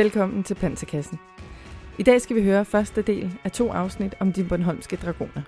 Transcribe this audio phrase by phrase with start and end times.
[0.00, 1.18] Velkommen til Panserkassen.
[1.98, 5.42] I dag skal vi høre første del af to afsnit om de Bornholmske dragoner.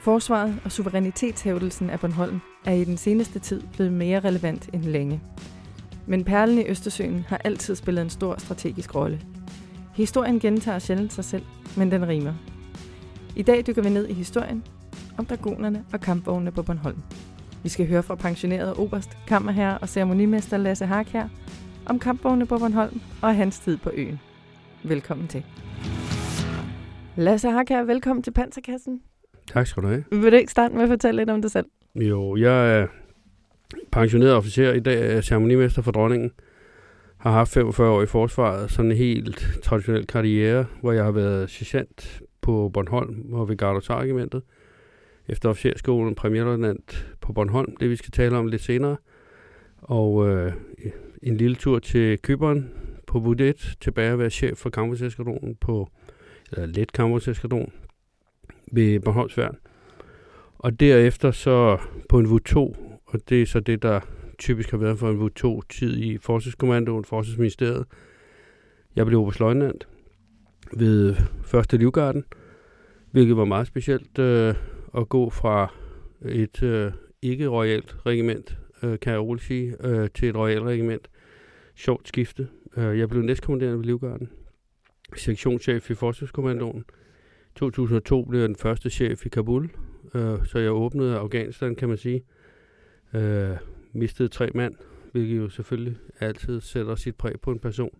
[0.00, 5.20] Forsvaret og suverænitetshævdelsen af Bornholm er i den seneste tid blevet mere relevant end længe.
[6.06, 9.20] Men perlen i Østersøen har altid spillet en stor strategisk rolle.
[9.94, 11.44] Historien gentager sjældent sig selv,
[11.76, 12.34] men den rimer.
[13.36, 14.64] I dag dykker vi ned i historien
[15.18, 17.02] om dragonerne og kampvognene på Bornholm.
[17.62, 21.28] Vi skal høre fra pensionerede oberst, kammerherre og ceremonimester Lasse her
[21.86, 24.20] om kampvogne på Bornholm og hans tid på øen.
[24.82, 25.44] Velkommen til.
[27.16, 29.02] Lasse her, velkommen til Panserkassen.
[29.46, 30.04] Tak skal du have.
[30.10, 31.66] Vil du ikke starte med at fortælle lidt om dig selv?
[31.94, 32.86] Jo, jeg er
[33.92, 34.72] pensioneret officer.
[34.72, 36.30] I dag er ceremonimester for dronningen.
[37.18, 38.70] Har haft 45 år i forsvaret.
[38.70, 44.42] Sådan en helt traditionel karriere, hvor jeg har været sergeant på Bornholm og ved Gardosarregimentet.
[45.28, 48.96] Efter officerskolen premierløjtnant på Bornholm, det vi skal tale om lidt senere.
[49.78, 50.52] Og øh,
[51.22, 52.70] en lille tur til Kyberen
[53.06, 55.90] på Budet, tilbage at være chef for kampvognseskadronen på,
[56.52, 57.72] eller let kampvognseskadron
[58.72, 59.56] ved Bornholms Værn.
[60.58, 62.56] Og derefter så på en VU2,
[63.06, 64.00] og det er så det, der
[64.38, 67.84] typisk har været for en VU2-tid i Forsvarskommandoen, Forsvarsministeriet.
[68.96, 69.88] Jeg blev oberstløjtnant
[70.72, 72.24] ved første livgarden,
[73.10, 74.54] hvilket var meget specielt øh,
[74.96, 75.74] at gå fra
[76.22, 76.92] et øh,
[77.22, 81.10] ikke-royalt regiment, øh, kan jeg roligt sige, øh, til et royalregiment.
[81.74, 82.48] Sjovt skifte.
[82.76, 84.30] Øh, jeg blev næstkommanderende ved Livgarden,
[85.16, 86.84] sektionschef i Forsvarskommandoen.
[87.54, 89.70] 2002 blev jeg den første chef i Kabul,
[90.14, 92.22] øh, så jeg åbnede Afghanistan, kan man sige.
[93.14, 93.56] Øh,
[93.92, 94.74] mistede tre mand,
[95.12, 97.98] hvilket jo selvfølgelig altid sætter sit præg på en person.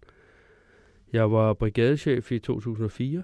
[1.12, 3.22] Jeg var brigadechef i 2004.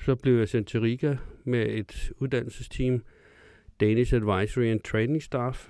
[0.00, 3.02] Så blev jeg sendt til Riga med et uddannelsesteam,
[3.80, 5.68] Danish Advisory and Training Staff.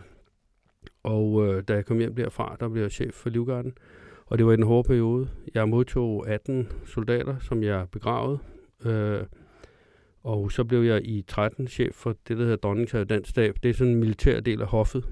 [1.06, 3.72] Og øh, da jeg kom hjem derfra, der blev jeg chef for Livgarden.
[4.26, 5.28] Og det var i den hårde periode.
[5.54, 8.38] Jeg modtog 18 soldater, som jeg begravede.
[8.86, 9.20] Øh,
[10.22, 13.54] og så blev jeg i 13 chef for det, der hedder Dronningens Dansk Stab.
[13.62, 15.04] Det er sådan en militær del af hoffet.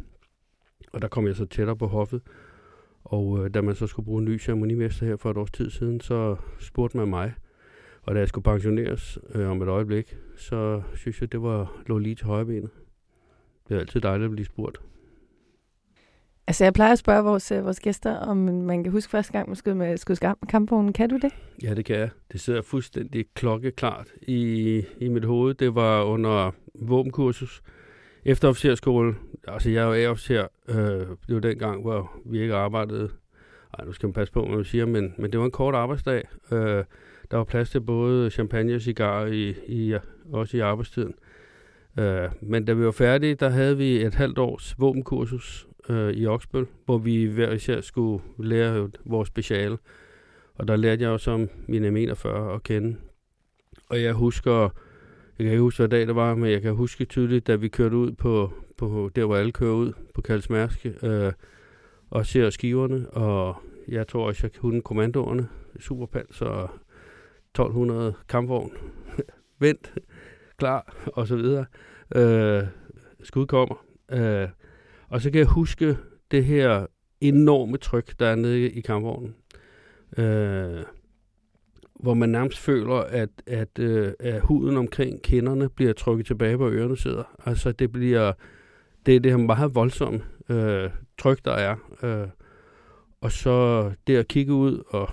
[0.92, 2.22] Og der kom jeg så tættere på hoffet.
[3.04, 5.70] Og øh, da man så skulle bruge en ny ceremonimester her for et års tid
[5.70, 7.34] siden, så spurgte man mig.
[8.02, 11.98] Og da jeg skulle pensioneres øh, om et øjeblik, så synes jeg, det var lå
[11.98, 12.70] lige til højrebenet.
[13.68, 14.80] Det er altid dejligt at blive spurgt.
[16.46, 19.48] Altså, jeg plejer at spørge vores, øh, vores gæster, om man kan huske første gang,
[19.48, 20.16] man skød med skød
[20.48, 20.92] kampvognen.
[20.92, 21.32] Kan du det?
[21.62, 22.10] Ja, det kan jeg.
[22.32, 25.54] Det sidder fuldstændig klokkeklart i, i mit hoved.
[25.54, 27.62] Det var under våbenkursus
[28.24, 29.14] efter officerskole.
[29.48, 30.46] Altså, jeg er jo A-officer.
[30.68, 30.76] Øh,
[31.26, 33.10] det var den gang, hvor vi ikke arbejdede.
[33.78, 35.74] Ej, nu skal man passe på, hvad man siger, men, men det var en kort
[35.74, 36.28] arbejdsdag.
[36.52, 36.84] Øh,
[37.30, 39.96] der var plads til både champagne og cigar i, i,
[40.32, 41.14] også i arbejdstiden.
[41.98, 46.26] Øh, men da vi var færdige, der havde vi et halvt års våbenkursus, øh, i
[46.26, 49.78] Oksbøl, hvor vi hver især skulle lære vores speciale.
[50.54, 52.96] Og der lærte jeg også om mine 41 at kende.
[53.88, 54.60] Og jeg husker,
[55.38, 57.68] jeg kan ikke huske, hvad dag det var, men jeg kan huske tydeligt, da vi
[57.68, 61.32] kørte ud på, på der, hvor alle kører ud, på Kalsmærsk, øh,
[62.10, 63.56] og ser skiverne, og
[63.88, 65.48] jeg tror også, jeg kunne kommandoerne,
[65.80, 66.70] superpans og
[67.50, 68.72] 1200 kampvogn,
[69.60, 69.94] vent,
[70.56, 71.66] klar, og så videre.
[72.16, 72.62] Øh,
[73.22, 73.84] skud kommer.
[74.12, 74.48] Øh,
[75.14, 75.96] og så kan jeg huske
[76.30, 76.86] det her
[77.20, 79.34] enorme tryk, der er nede i kampvognen.
[80.18, 80.82] Øh,
[82.00, 86.68] hvor man nærmest føler, at, at, øh, at huden omkring kinderne bliver trykket tilbage, hvor
[86.68, 87.36] ørerne sidder.
[87.46, 88.32] Altså det bliver,
[89.06, 91.76] det er det her meget voldsomme øh, tryk, der er.
[92.02, 92.28] Øh,
[93.20, 95.10] og så det at kigge ud, og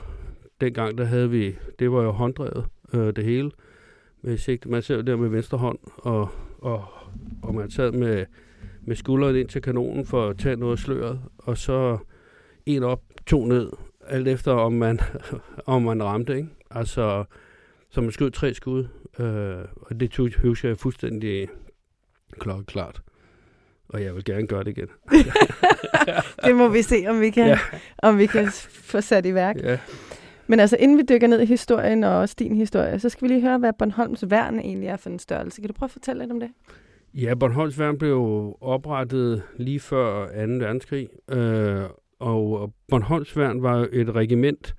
[0.61, 3.51] dengang der havde vi, det var jo hånddrevet, øh, det hele.
[4.21, 6.85] Med sigte, man ser der med venstre hånd, og, og,
[7.41, 8.25] og man sad med
[8.81, 11.97] med skulderen ind til kanonen for at tage noget sløret, og så
[12.65, 13.71] en op, to ned,
[14.07, 14.99] alt efter om man,
[15.65, 16.49] om man ramte, ikke?
[16.71, 17.23] Altså,
[17.89, 18.87] så man skød tre skud,
[19.19, 21.47] øh, og det tog, husker jeg fuldstændig
[22.39, 23.01] klokkeklart.
[23.89, 24.87] Og jeg vil gerne gøre det igen.
[26.45, 27.59] det må vi se, om vi kan, ja.
[27.97, 29.55] om vi kan få sat i værk.
[29.63, 29.77] Ja.
[30.47, 33.33] Men altså, inden vi dykker ned i historien og også din historie, så skal vi
[33.33, 35.61] lige høre, hvad Bornholms værn egentlig er for en størrelse.
[35.61, 36.49] Kan du prøve at fortælle lidt om det?
[37.13, 38.17] Ja, Bornholms Værn blev
[38.61, 40.31] oprettet lige før 2.
[40.33, 41.83] verdenskrig, øh,
[42.19, 44.75] og Bornholms Værn var et regiment,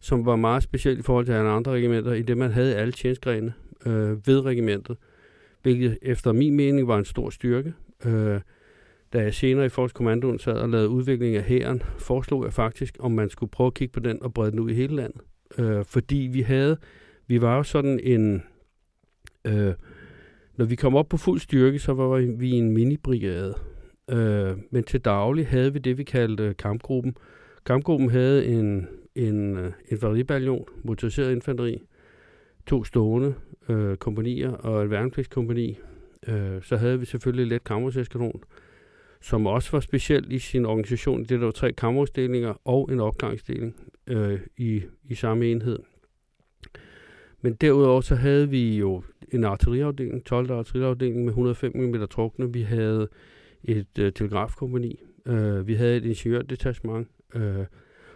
[0.00, 3.54] som var meget specielt i forhold til andre regimenter, i det man havde alle tjenestgrene
[3.86, 4.96] øh, ved regimentet,
[5.62, 7.74] hvilket efter min mening var en stor styrke.
[8.04, 8.40] Øh,
[9.12, 13.12] da jeg senere i Forskommandoen sad og lavede udvikling af hæren, foreslog jeg faktisk, om
[13.12, 15.20] man skulle prøve at kigge på den og brede den ud i hele landet.
[15.58, 16.76] Øh, fordi vi havde,
[17.26, 18.42] vi var jo sådan en,
[19.44, 19.74] øh,
[20.56, 23.54] når vi kom op på fuld styrke, så var vi en mini-brigade.
[24.10, 27.16] Øh, men til daglig havde vi det, vi kaldte kampgruppen.
[27.66, 31.82] Kampgruppen havde en, en øh, infanteribataljon, motoriseret infanteri,
[32.66, 33.34] to stående
[33.68, 35.78] øh, kompanier og et værnepligtskompani.
[36.28, 38.42] Øh, så havde vi selvfølgelig let kampvognseskadron,
[39.20, 41.20] som også var specielt i sin organisation.
[41.20, 43.76] Det der var tre kampvognsdelinger og en opgangsdeling
[44.06, 45.78] øh, i, i samme enhed.
[47.40, 49.02] Men derudover så havde vi jo
[49.32, 50.50] en artilleriafdeling, 12.
[50.50, 52.52] artilleriafdeling med 105 mm trukne.
[52.52, 53.08] Vi havde
[53.64, 55.02] et øh, telegrafkompani.
[55.26, 57.08] Øh, vi havde et ingeniørdetachement.
[57.34, 57.58] Øh,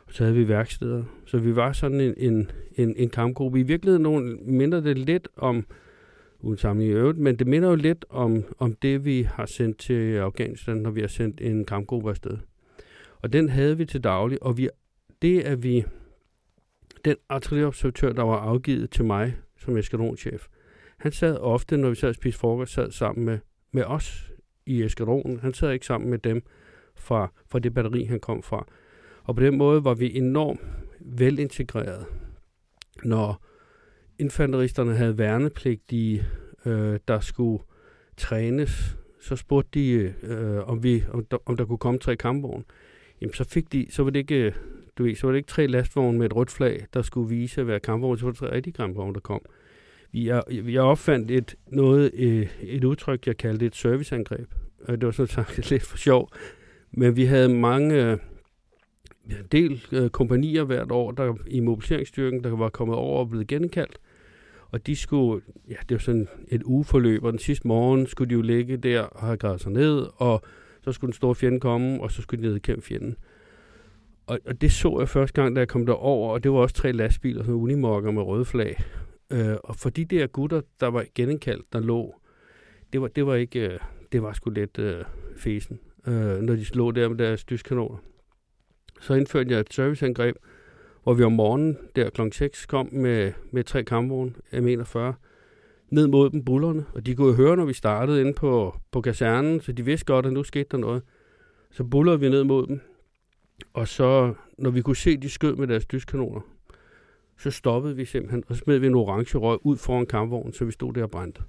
[0.07, 1.05] og så havde vi værksteder.
[1.27, 3.61] Så vi var sådan en, en, en, en kampgruppe.
[3.61, 5.67] I virkeligheden nogen, minder det lidt om,
[6.41, 9.79] uden sammenligning i øvrigt, men det minder jo lidt om, om det, vi har sendt
[9.79, 12.39] til Afghanistan, når vi har sendt en kampgruppe afsted.
[13.23, 14.69] Og den havde vi til daglig, og vi,
[15.23, 15.85] det er vi,
[17.05, 20.47] den artilleriobservatør, der var afgivet til mig som eskadronchef,
[21.07, 23.39] han sad ofte, når vi sad og spiste frokost, sad sammen med,
[23.73, 24.33] med os
[24.67, 25.41] i eskadronen.
[25.41, 26.43] Han sad ikke sammen med dem
[26.95, 28.67] fra, fra det batteri, han kom fra.
[29.25, 30.61] Og på den måde var vi enormt
[31.01, 32.07] velintegreret.
[33.05, 33.45] Når
[34.19, 36.25] infanteristerne havde værnepligtige,
[36.65, 37.65] øh, der skulle
[38.17, 42.65] trænes, så spurgte de, øh, om, vi, om, der, om der kunne komme tre kampvogne.
[43.21, 44.55] Jamen, så fik de, så var det ikke,
[44.99, 47.61] du ved, så var det ikke tre lastvogne med et rødt flag, der skulle vise
[47.61, 49.41] at være kampvogne, så var det tre rigtige kampvogne, der kom.
[50.25, 54.49] Jeg, jeg opfandt et, noget, øh, et udtryk, jeg kaldte et serviceangreb.
[54.89, 56.31] Det var sådan sagt lidt for sjov.
[56.91, 58.19] Men vi havde mange, øh,
[59.53, 63.99] del øh, kompanier hvert år der, i mobiliseringsstyrken, der var kommet over og blevet genkaldt.
[64.71, 68.35] Og de skulle, ja, det var sådan et ugeforløb, og den sidste morgen skulle de
[68.35, 70.43] jo ligge der og have gravet sig ned, og
[70.83, 73.17] så skulle den store fjende komme, og så skulle de nedkæmpe fjenden.
[74.27, 76.75] Og, og det så jeg første gang, da jeg kom derover, og det var også
[76.75, 78.85] tre lastbiler, sådan unimokker med røde flag.
[79.31, 82.15] Øh, og for de der gutter, der var genindkaldt, der lå,
[82.93, 83.79] det var, det var ikke, øh,
[84.13, 85.05] det var sgu lidt øh,
[85.37, 87.99] fesen, øh, når de lå der med deres dyskanoner.
[89.01, 90.37] Så indførte jeg et serviceangreb,
[91.03, 92.21] hvor vi om morgenen, der kl.
[92.33, 94.99] 6, kom med, med tre kampvogne, M41,
[95.91, 99.61] ned mod dem bullerne, og de kunne høre, når vi startede inde på, på kasernen,
[99.61, 101.03] så de vidste godt, at nu skete der noget.
[101.71, 102.81] Så bullerede vi ned mod dem,
[103.73, 106.41] og så, når vi kunne se, de skød med deres dyskanoner,
[107.39, 110.73] så stoppede vi simpelthen, og smed vi en orange røg ud foran kampvognen, så vi
[110.73, 111.43] stod der og brændte.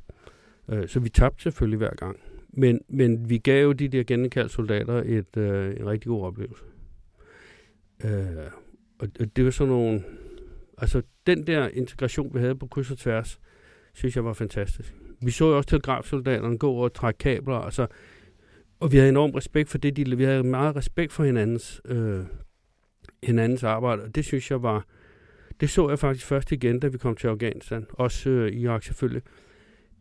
[0.70, 2.20] Øh, så vi tabte selvfølgelig hver gang.
[2.50, 6.64] Men, men vi gav jo de der genkaldte soldater et, øh, en rigtig god oplevelse.
[8.06, 8.52] Øh,
[9.00, 10.04] og det var sådan nogle...
[10.78, 13.40] Altså, den der integration, vi havde på kryds og tværs,
[13.94, 14.96] synes jeg var fantastisk.
[15.22, 17.88] Vi så jo også telegrafsoldaterne gå og trække kabler, altså,
[18.80, 22.20] og vi havde enorm respekt for det, de, vi havde meget respekt for hinandens, øh,
[23.24, 24.86] hinandens arbejde, og det synes jeg var,
[25.60, 29.22] det så jeg faktisk først igen, da vi kom til Afghanistan, også øh, Irak selvfølgelig.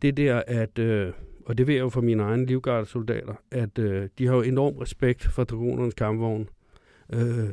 [0.01, 1.13] Det der, at, øh,
[1.45, 4.77] og det ved jeg jo fra mine egne livgardesoldater, at øh, de har jo enorm
[4.77, 6.49] respekt for dragonernes kampvogn.
[7.13, 7.49] Øh,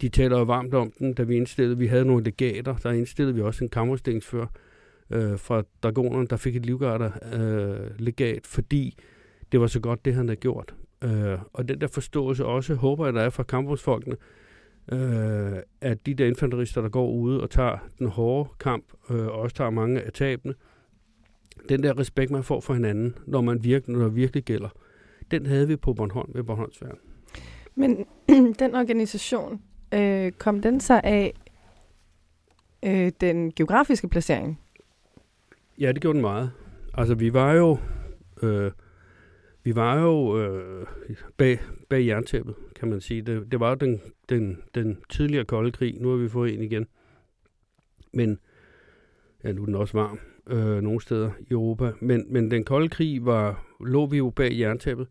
[0.00, 3.34] de taler jo varmt om den, da vi indstillede, vi havde nogle legater, der indstillede
[3.34, 4.46] vi også en kammerstængsfører
[5.10, 8.96] øh, fra dragonerne, der fik et livgarder øh, legat, fordi
[9.52, 10.74] det var så godt, det han havde gjort.
[11.04, 14.41] Øh, og den der forståelse også, håber jeg, der er fra kampvognsfolkene, øh,
[15.80, 19.56] at de der infanterister, der går ude og tager den hårde kamp, øh, og også
[19.56, 20.54] tager mange af tabene,
[21.68, 24.68] den der respekt, man får for hinanden, når man virkelig, når det virkelig gælder,
[25.30, 26.98] den havde vi på Bornholm ved Bornholmsværen.
[27.74, 28.06] Men
[28.62, 29.62] den organisation,
[29.94, 31.34] øh, kom den sig af
[32.82, 34.60] øh, den geografiske placering?
[35.78, 36.50] Ja, det gjorde den meget.
[36.94, 37.78] Altså, vi var jo,
[38.42, 38.72] øh,
[39.64, 40.86] vi var jo øh,
[41.36, 41.58] bag,
[41.90, 43.22] bag jerntæppet, kan man sige.
[43.22, 45.96] Det, det var jo den, den, den tidligere kolde krig.
[46.00, 46.86] Nu har vi fået en igen.
[48.12, 48.38] Men,
[49.44, 51.92] ja, nu er den også varm øh, nogle steder i Europa.
[52.00, 55.06] Men, men den kolde krig var, lå vi jo bag jerntæppet.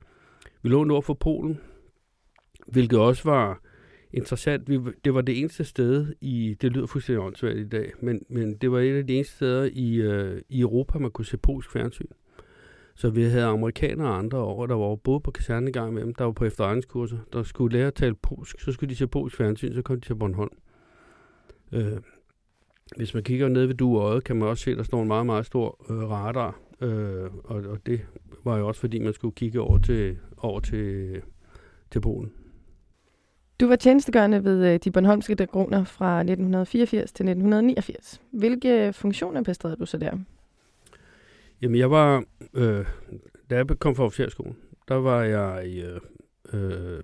[0.62, 1.60] Vi lå nord for Polen,
[2.68, 3.62] hvilket også var
[4.14, 4.70] interessant.
[4.70, 8.56] Vi, det var det eneste sted i, det lyder fuldstændig åndssvagt i dag, men, men
[8.56, 11.72] det var et af de eneste steder i, øh, i Europa, man kunne se polsk
[11.72, 12.08] fjernsyn.
[12.96, 16.24] Så vi havde amerikanere og andre over, der var både på kasernegang med dem, der
[16.26, 19.74] var på efterretningskurser, der skulle lære at tale polsk, så skulle de se polsk fjernsyn,
[19.74, 20.52] så kom de til Bornholm.
[21.72, 21.98] Øh,
[22.98, 25.26] hvis man kigger ned ved duøjet, kan man også se, at der står en meget,
[25.26, 28.02] meget stor øh, radar, øh, og, og det
[28.44, 31.22] var jo også fordi, man skulle kigge over til, over til,
[31.92, 32.32] til Polen.
[33.60, 38.22] Du var tjenestegørende ved øh, de Bornholmske dragoner fra 1984 til 1989.
[38.32, 40.18] Hvilke funktioner bestred du så der?
[41.62, 42.86] Jamen, jeg var, øh,
[43.50, 46.00] da jeg kom fra officerskolen, der var jeg i, øh,
[46.54, 47.04] øh,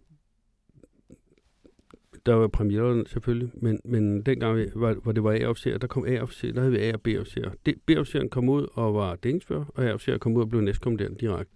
[2.26, 6.54] der var premieren selvfølgelig, men, men dengang, var, hvor det var A-officer, der kom A-officer,
[6.54, 7.52] der havde vi A- og B-officer.
[7.86, 11.54] B-officeren kom ud og var dækningsfører, og A-officer kom ud og blev næstkommanderende direkte.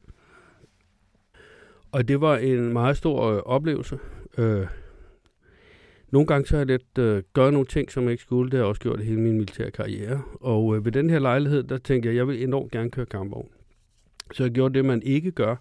[1.91, 3.99] Og det var en meget stor øh, oplevelse.
[4.37, 4.67] Øh,
[6.11, 8.51] nogle gange så har jeg lidt øh, gør nogle ting, som jeg ikke skulle.
[8.51, 10.21] Det har jeg også gjort hele min militære karriere.
[10.41, 13.05] Og øh, ved den her lejlighed, der tænkte jeg, at jeg vil enormt gerne køre
[13.05, 13.49] kampvogn.
[14.33, 15.55] Så jeg gjorde det, man ikke gør.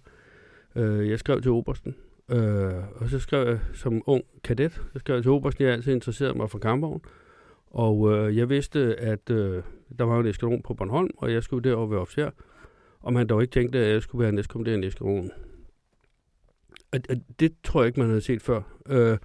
[0.75, 1.95] Øh, jeg skrev til Obersten.
[2.31, 5.93] Øh, og så skrev jeg som ung kadet, så skrev jeg til Obersten, jeg altid
[5.93, 7.01] interesseret mig for kampvogn.
[7.67, 9.63] Og øh, jeg vidste, at øh,
[9.99, 12.29] der var en eskadron på Bornholm, og jeg skulle derover være officer.
[12.99, 15.31] Og man dog ikke tænkte, at jeg skulle være næstkommanderende i eskadronen.
[16.91, 18.61] Og, og det tror jeg ikke, man havde set før.
[18.89, 19.17] Øh,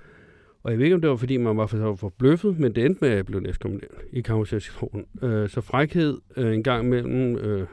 [0.67, 2.85] og jeg ved ikke, om det var, fordi man var for, for bløffet, men det
[2.85, 5.07] endte med, at jeg blev næstkommanderende i kammersektionen.
[5.23, 7.67] Øh, så frækhed øh, en gang imellem øh,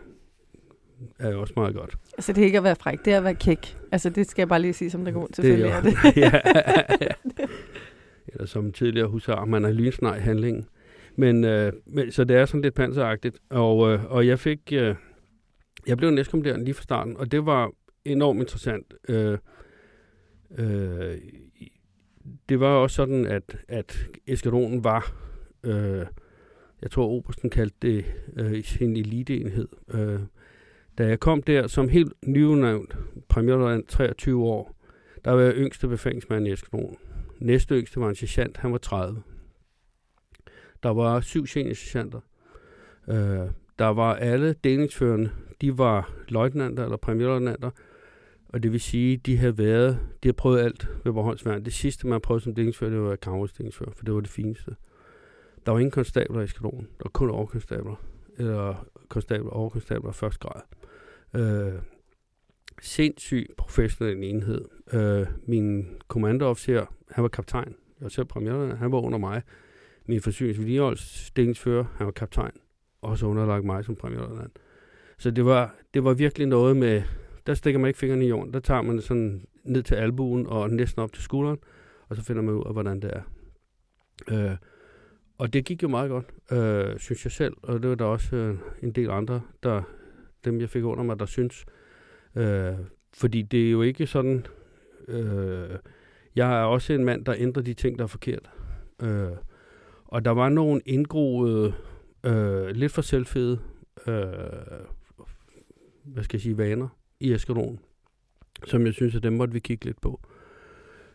[1.19, 1.95] er også meget godt.
[2.17, 3.77] Altså det er ikke at være fræk, det er at være kæk.
[3.91, 6.17] Altså det skal jeg bare lige sige som der går selvfølgelig det er, det.
[6.23, 6.31] ja.
[8.33, 10.65] Eller som tidligere husar, man er lynsnej handlingen.
[11.15, 13.37] Men, øh, men, så det er sådan lidt panseragtigt.
[13.49, 14.95] Og, øh, og jeg fik, øh,
[15.87, 17.71] jeg blev næstkommanderende lige fra starten, og det var
[18.05, 18.93] enormt interessant.
[19.09, 19.37] Øh,
[20.57, 21.17] øh,
[22.49, 25.15] det var også sådan, at, at eskadronen var,
[25.63, 26.05] øh,
[26.81, 29.67] jeg tror Obersten kaldte det øh, sin eliteenhed.
[29.93, 30.19] Øh,
[30.97, 32.97] da jeg kom der som helt nyudnævnt
[33.29, 34.75] premierløjtnant 23 år,
[35.25, 36.97] der var jeg yngste befængsmand i eskadronen.
[37.39, 39.23] Næste yngste var en sergeant, han var 30.
[40.83, 42.19] Der var syv seniorsergeanter.
[43.07, 43.49] Øh,
[43.79, 47.69] der var alle delingsførende, de var løjtnanter eller premierløjtnanter,
[48.53, 51.65] og det vil sige, de har været, de har prøvet alt ved Bornholms Værn.
[51.65, 54.75] Det sidste, man prøvede som delingsfører, det var kammersdelingsfører, for det var det fineste.
[55.65, 56.87] Der var ingen konstabler i skadronen.
[56.97, 57.95] Der var kun overkonstabler.
[58.37, 60.61] Eller konstabler, overkonstabler af første grad.
[61.33, 61.73] Øh,
[62.81, 64.65] sindssyg professionel enhed.
[64.93, 67.67] Øh, min kommandoofficer, han var kaptajn.
[67.69, 68.79] Jeg var selv premierløjtnant.
[68.79, 69.41] Han var under mig.
[70.05, 72.53] Min forsyningsvedligeholdsdelingsfører, han var kaptajn.
[73.01, 74.59] Også underlagt mig som premierløjtnant.
[75.17, 77.01] Så det var, det var virkelig noget med,
[77.47, 78.53] der stikker man ikke fingrene i jorden.
[78.53, 81.57] Der tager man det sådan ned til albuen og næsten op til skulderen,
[82.09, 83.21] og så finder man ud af, hvordan det er.
[84.31, 84.57] Øh,
[85.37, 88.35] og det gik jo meget godt, øh, synes jeg selv, og det var der også
[88.35, 89.81] øh, en del andre, der,
[90.45, 91.65] dem jeg fik under mig, der synes.
[92.35, 92.73] Øh,
[93.13, 94.45] fordi det er jo ikke sådan,
[95.07, 95.69] øh,
[96.35, 98.49] jeg er også en mand, der ændrer de ting, der er forkert.
[99.01, 99.31] Øh,
[100.05, 101.73] og der var nogle indgroede,
[102.23, 103.59] øh, lidt for selvfede,
[104.07, 104.23] øh,
[106.03, 106.87] hvad skal jeg sige, vaner,
[107.23, 107.79] i Eskadron,
[108.65, 110.19] som jeg synes, at dem måtte vi kigge lidt på.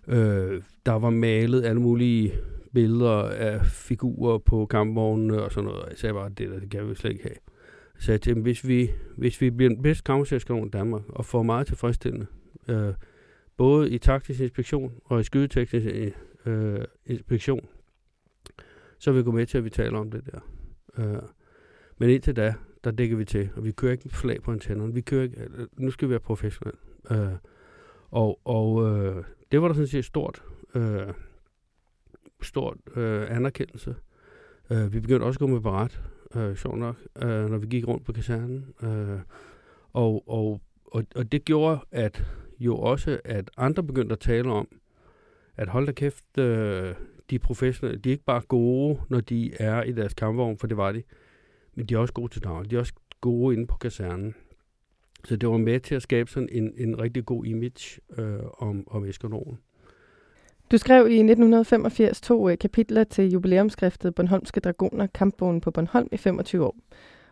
[0.08, 2.32] Øh, der var malet alle mulige
[2.74, 5.88] billeder af figurer på kampvognene og sådan noget.
[5.88, 7.36] Jeg sagde bare, det der, det kan vi slet ikke have.
[7.94, 11.24] Jeg sagde til dem, hvis vi, hvis vi bliver den bedste kampvognseskadron i Danmark og
[11.24, 12.26] får meget tilfredsstillende,
[12.68, 12.94] øh,
[13.56, 15.86] både i taktisk inspektion og i skydeteknisk
[16.46, 17.68] øh, inspektion,
[18.98, 20.40] så vil vi gå med til, at vi taler om det der.
[20.98, 21.22] Øh,
[21.98, 22.54] men indtil da,
[22.84, 24.94] der dækker vi til, og vi kører ikke flag på antennerne.
[24.94, 26.78] Vi kører ikke, øh, nu skal vi være professionelle.
[27.10, 27.36] Øh,
[28.10, 30.42] og og øh, det var der sådan set stort,
[30.74, 31.02] øh,
[32.42, 33.94] stort øh, anerkendelse.
[34.70, 36.00] Øh, vi begyndte også at gå med barat,
[36.36, 38.74] øh, sjov nok, øh, når vi gik rundt på kasernen.
[38.82, 39.20] Øh,
[39.92, 42.24] og, og, og, og det gjorde, at
[42.58, 44.68] jo også, at andre begyndte at tale om,
[45.56, 46.94] at hold da kæft, øh,
[47.30, 50.76] de professionelle, de er ikke bare gode, når de er i deres kampvogn, for det
[50.76, 51.02] var de
[51.78, 52.70] men de er også gode til daglig.
[52.70, 54.34] De er også gode inde på kasernen.
[55.24, 58.84] Så det var med til at skabe sådan en, en rigtig god image øh, om,
[58.90, 59.58] om Eskernoven.
[60.70, 66.16] Du skrev i 1985 to øh, kapitler til jubilæumskriftet Bornholmske Dragoner, kampbogen på Bornholm i
[66.16, 66.76] 25 år.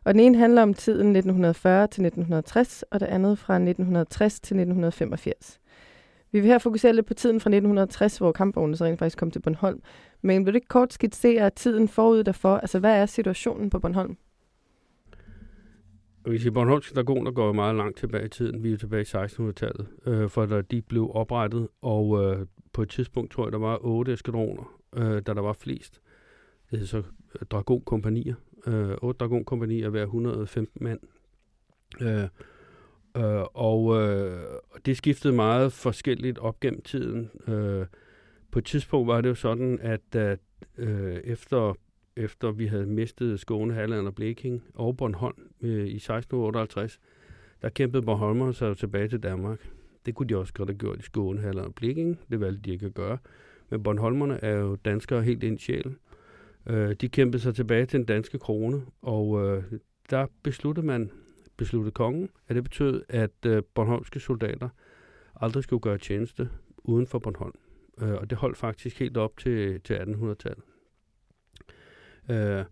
[0.04, 4.54] Og den ene handler om tiden 1940 til 1960, og det andet fra 1960 til
[4.54, 5.60] 1985.
[6.32, 9.30] Vi vil her fokusere lidt på tiden fra 1960, hvor kampvognene så rent faktisk kom
[9.30, 9.80] til Bornholm.
[10.22, 12.56] Men vil du ikke kort skitsere tiden forud derfor?
[12.56, 14.16] Altså, hvad er situationen på Bornholm?
[16.26, 18.62] Hvis I Bornholmske Dragoner går meget langt tilbage i tiden.
[18.62, 22.88] Vi er tilbage i 1600-tallet, øh, for da de blev oprettet, og øh, på et
[22.88, 26.00] tidspunkt tror jeg, der var otte eskadroner, øh, da der var flest.
[26.70, 28.34] Det er så øh, dragonkompanier.
[28.66, 31.00] Øh, otte dragonkompanier hver 115 mand.
[32.00, 32.28] Øh,
[33.16, 34.40] øh, og øh,
[34.86, 37.30] det skiftede meget forskelligt op gennem tiden.
[37.48, 37.86] Øh,
[38.50, 40.38] på et tidspunkt var det jo sådan, at at
[40.78, 41.74] øh, efter
[42.16, 47.00] efter vi havde mistet Skåne, Halland og Bleking og Bornholm øh, i 1658,
[47.62, 49.70] der kæmpede Bornholmer sig tilbage til Danmark.
[50.06, 52.20] Det kunne de også godt have gjort i Skåne, Halland og Bleking.
[52.30, 53.18] Det valgte de ikke at gøre.
[53.70, 55.98] Men Bornholmerne er jo danskere helt ind i sjælen.
[56.66, 59.62] Øh, de kæmpede sig tilbage til den danske krone, og øh,
[60.10, 61.10] der besluttede man,
[61.56, 64.68] besluttede kongen, at det betød, at øh, Bornholmske soldater
[65.40, 67.54] aldrig skulle gøre tjeneste uden for Bornholm.
[68.02, 70.64] Øh, og det holdt faktisk helt op til, til 1800-tallet.
[72.30, 72.64] Øh,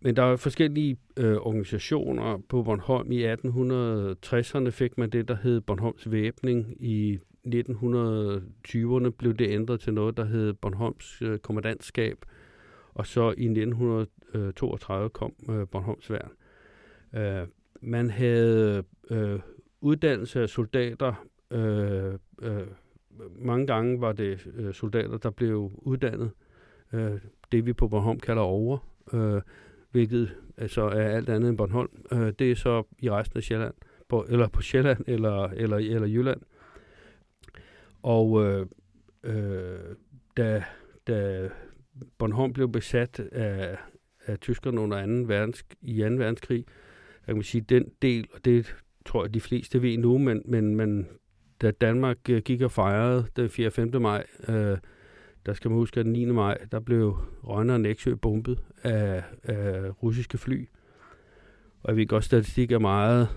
[0.00, 3.12] men der er forskellige øh, organisationer på Bornholm.
[3.12, 6.84] I 1860'erne fik man det, der hed Bornholms Væbning.
[6.84, 12.24] I 1920'erne blev det ændret til noget, der hed Bornholms øh, kommandantskab,
[12.94, 16.30] og så i 1932 øh, kom øh, Bornholms Værn.
[17.14, 17.46] Øh,
[17.80, 19.40] man havde øh,
[19.80, 21.26] uddannelse af soldater.
[21.50, 22.66] Øh, øh,
[23.38, 26.30] mange gange var det øh, soldater, der blev uddannet.
[26.92, 27.18] Øh,
[27.52, 28.78] det vi på Bornholm kalder over,
[29.12, 29.42] øh,
[29.90, 31.90] hvilket altså er alt andet end Bornholm.
[32.12, 33.74] Øh, det er så i resten af Sjælland,
[34.08, 36.40] på, eller på Sjælland eller, eller, eller Jylland.
[38.02, 38.66] Og øh,
[39.22, 39.94] øh,
[40.36, 40.64] da,
[41.06, 41.48] da
[42.18, 43.76] Bornholm blev besat af,
[44.26, 45.12] af tyskerne under 2.
[45.26, 46.04] Verdensk, i 2.
[46.04, 46.64] verdenskrig,
[47.26, 48.76] jeg kan sige, den del, og det
[49.06, 51.08] tror jeg, de fleste ved nu, men, men, men
[51.62, 53.66] da Danmark øh, gik og fejrede den 4.
[53.66, 54.02] og 5.
[54.02, 54.78] maj, øh,
[55.48, 56.24] der skal man huske, at den 9.
[56.24, 60.68] maj, der blev Rønne og Næksø bombet af, af russiske fly.
[61.82, 63.28] Og jeg ved godt, statistik er meget,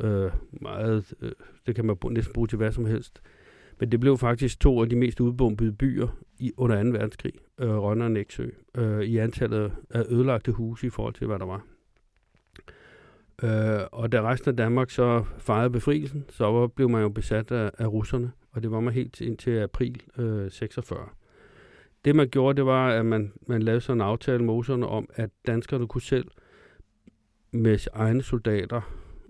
[0.00, 1.32] øh, meget øh,
[1.66, 3.22] det kan man næsten bruge til hvad som helst.
[3.80, 6.88] Men det blev faktisk to af de mest udbombede byer i, under 2.
[6.88, 11.38] verdenskrig, øh, Rønne og Næksø, øh, i antallet af ødelagte huse i forhold til, hvad
[11.38, 11.64] der var.
[13.42, 17.70] Øh, og da resten af Danmark så fejrede befrielsen, så blev man jo besat af,
[17.78, 21.08] af russerne, og det var man helt indtil april øh, 46.
[22.04, 25.08] Det man gjorde, det var, at man, man lavede sådan en aftale med russerne om,
[25.14, 26.28] at danskerne kunne selv
[27.50, 28.80] med egne soldater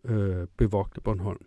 [0.05, 1.47] øh, bevogte Bornholm.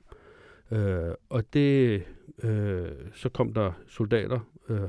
[0.71, 2.03] Øh, og det,
[2.43, 4.79] øh, så kom der soldater, øh,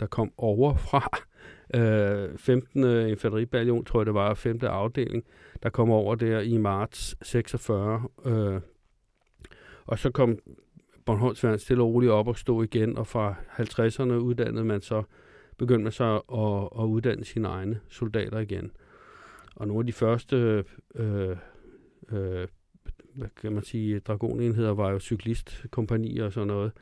[0.00, 1.08] der kom over fra
[1.80, 2.84] øh, 15.
[3.08, 4.58] infanteribaljon, tror jeg det var, 5.
[4.62, 5.24] afdeling,
[5.62, 8.08] der kom over der i marts 46.
[8.26, 8.60] Øh,
[9.86, 10.38] og så kom
[11.04, 15.02] Bornholmsværen stille og roligt op og stå igen, og fra 50'erne uddannede man så,
[15.58, 18.70] begyndte man så at, at uddanne sine egne soldater igen.
[19.56, 21.36] Og nogle af de første øh,
[22.12, 22.46] øh,
[23.14, 26.72] hvad kan man sige, dragonenheder var jo cyklistkompanier og sådan noget.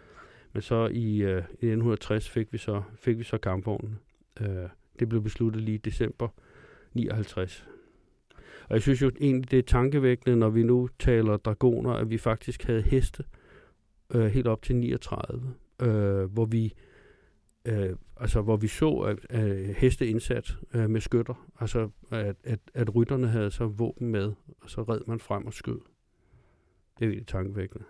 [0.52, 3.98] Men så i, øh, i 1960 fik vi så, fik vi så kampvognen.
[4.40, 6.28] Øh, det blev besluttet lige i december
[6.92, 7.66] 59.
[8.68, 12.18] Og jeg synes jo egentlig, det er tankevækkende, når vi nu taler dragoner, at vi
[12.18, 13.24] faktisk havde heste
[14.14, 16.91] øh, helt op til 39, øh, hvor vi øh,
[18.20, 22.94] altså hvor vi så at, at heste indsat øh, med skytter, altså at, at, at
[22.94, 25.80] rytterne havde så våben med, og så red man frem og skød.
[26.98, 27.84] Det er virkelig tankevækkende.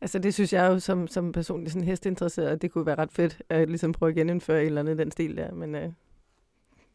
[0.00, 3.42] Altså det synes jeg jo som, som personlig sådan hestinteresseret, det kunne være ret fedt
[3.48, 5.92] at ligesom prøve at genindføre et eller andet den stil der, men øh,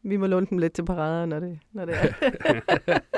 [0.02, 2.98] vi må låne dem lidt til parader, når det, når det er.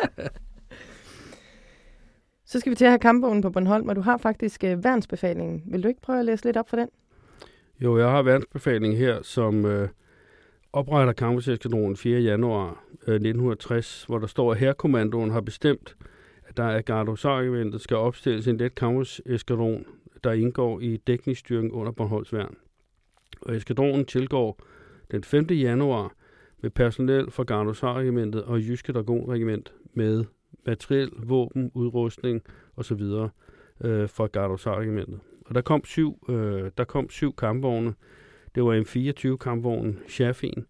[2.51, 5.63] Så skal vi til at have kampvognen på Bornholm, og du har faktisk øh, værnsbefalingen.
[5.67, 6.89] Vil du ikke prøve at læse lidt op for den?
[7.83, 9.89] Jo, jeg har verdensbefaling her, som øh,
[10.73, 12.21] opretter kampvognseskadronen 4.
[12.21, 15.97] januar øh, 1960, hvor der står, at herrekommandoen har bestemt,
[16.45, 19.85] at der af Gardosargeventet skal opstilles en let kampvognseskadron,
[20.25, 22.57] der indgår i dækningsstyrken under Bornholms værn.
[23.43, 24.61] Og eskadronen tilgår
[25.11, 25.47] den 5.
[25.51, 26.13] januar
[26.63, 30.25] med personel fra Gardosarregimentet og Jyske Dragonregiment med
[30.67, 32.43] materiel, våben, udrustning
[32.77, 33.03] osv.
[33.85, 35.21] Øh, fra Gardosarregimentet.
[35.51, 37.95] Og der kom syv, øh, der kom syv kampvogne.
[38.55, 40.67] Det var en 24 kampvogn Schaffin.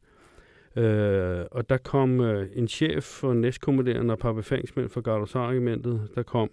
[0.76, 6.08] Øh, og der kom øh, en chef for næstkommanderende og par befalingsmænd fra Gardosarregimentet.
[6.14, 6.50] Der kom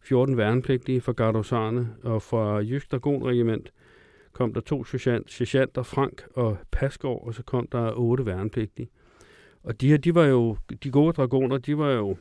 [0.00, 3.72] 14 værnepligtige fra Gardosarne og fra Jysk Dragonregiment
[4.36, 8.88] kom der to sergeanter, Frank og Pasgaard, og så kom der otte værnepligtige.
[9.62, 12.16] Og de her, de var jo, de gode dragoner, de var jo,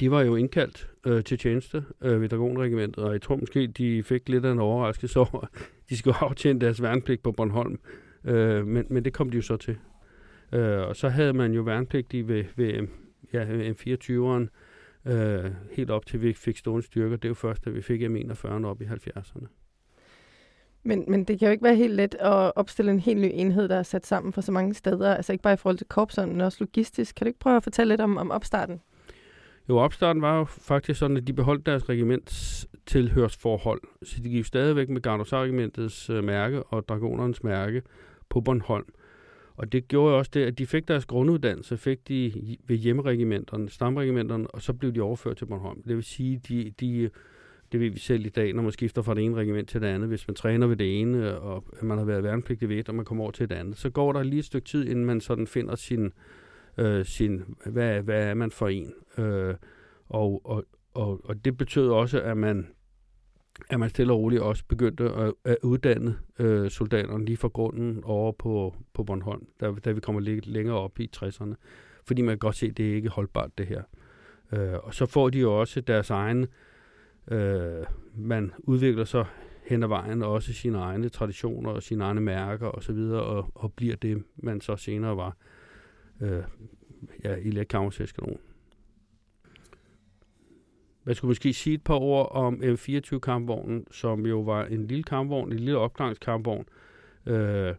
[0.00, 4.02] de var jo indkaldt øh, til tjeneste øh, ved Dragonregimentet, og jeg tror måske, de
[4.02, 5.46] fik lidt af en overraskelse over,
[5.90, 7.78] de skulle aftjene deres værnepligt på Bornholm.
[8.24, 9.76] Øh, men, men det kom de jo så til.
[10.52, 12.88] Øh, og så havde man jo værnepligtige ved, ved
[13.32, 14.48] ja, M24'eren,
[15.12, 17.16] øh, helt op til vi fik stående styrker.
[17.16, 19.46] Det er jo først, da vi fik M41'eren op i 70'erne.
[20.82, 23.68] Men, men det kan jo ikke være helt let at opstille en helt ny enhed,
[23.68, 25.14] der er sat sammen fra så mange steder.
[25.14, 27.14] Altså ikke bare i forhold til korpserne, men også logistisk.
[27.14, 28.80] Kan du ikke prøve at fortælle lidt om, om opstarten?
[29.68, 33.80] Jo, opstarten var jo faktisk sådan, at de beholdt deres regiments tilhørsforhold.
[34.02, 37.82] Så de gik stadigvæk med Gardosar-regimentets øh, mærke og Dragonernes mærke
[38.28, 38.86] på Bornholm.
[39.56, 42.32] Og det gjorde også det, at de fik deres grunduddannelse, fik de
[42.66, 45.82] ved hjemmeregimenterne, stamregimenterne, og så blev de overført til Bornholm.
[45.82, 47.10] Det vil sige, de, de
[47.72, 49.86] det ved vi selv i dag, når man skifter fra det ene regiment til det
[49.86, 50.08] andet.
[50.08, 53.04] Hvis man træner ved det ene, og man har været værnepligtig ved et, og man
[53.04, 55.46] kommer over til det andet, så går der lige et stykke tid, inden man sådan
[55.46, 56.10] finder sin, øh,
[56.78, 58.94] Øh, sin hvad, hvad er man for en.
[59.18, 59.54] Øh,
[60.08, 62.68] og, og, og, og det betød også, at man
[63.70, 68.04] at man stille og roligt også begyndte at, at uddanne øh, soldaterne lige fra grunden
[68.04, 71.54] over på, på Bornholm, da, da vi kommer lidt længere op i 60'erne.
[72.06, 73.82] Fordi man kan godt se, at det er ikke holdbart, det her.
[74.52, 76.46] Øh, og så får de jo også deres egen
[77.30, 79.24] Øh, man udvikler så
[79.64, 83.22] hen ad vejen også sine egne traditioner og sine egne mærker osv., og, så videre,
[83.22, 85.55] og, og bliver det, man så senere var øh,
[86.20, 86.42] øh,
[87.24, 88.38] ja, i letkammerseskanon.
[91.04, 95.52] Man skulle måske sige et par ord om M24-kampvognen, som jo var en lille kampvogn,
[95.52, 96.66] en lille opgangskampvogn.
[97.26, 97.74] Øh,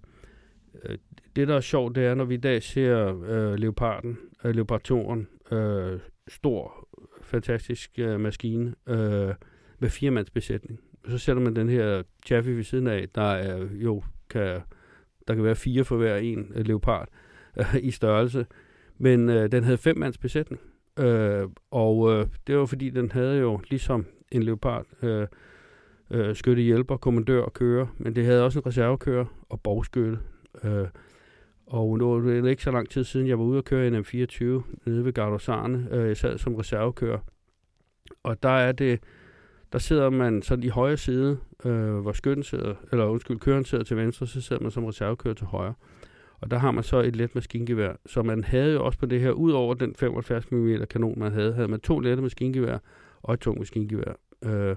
[0.84, 0.98] øh,
[1.36, 5.28] det, der er sjovt, det er, når vi i dag ser øh, Leoparden, øh, Leopardtoren,
[5.52, 6.88] øh, stor,
[7.22, 9.34] fantastisk øh, maskine øh,
[9.80, 10.80] med firemandsbesætning.
[11.08, 14.62] Så sætter man den her Chaffee ved siden af, der er jo kan,
[15.28, 17.27] der kan være fire for hver en øh, leopard øh,
[17.82, 18.46] i størrelse.
[18.98, 20.62] Men øh, den havde fem mands besætning.
[21.00, 25.28] Øh, og øh, det var fordi, den havde jo ligesom en leopard øh,
[26.12, 30.20] øh, skytte hjælper, kommandør og kører, men det havde også en reservekører og bogskytte.
[30.64, 30.88] Øh,
[31.68, 33.96] og nu er det ikke så lang tid siden, jeg var ude at køre en
[33.96, 34.44] M24
[34.86, 35.88] nede ved Gardosarne.
[35.92, 37.20] Øh, jeg sad som reservekører.
[38.24, 39.00] Og der er det,
[39.74, 43.84] der sidder man sådan i højre side, øh, hvor skytten sidder, eller undskyld, køren sidder
[43.84, 45.74] til venstre, så sidder man som reservekører til højre.
[46.42, 47.94] Og der har man så et let maskingevær.
[48.06, 51.32] Så man havde jo også på det her, ud over den 75 mm kanon, man
[51.32, 52.78] havde, havde man to lette maskingevær
[53.24, 54.14] og et tungt maskingevær.
[54.46, 54.76] Øh,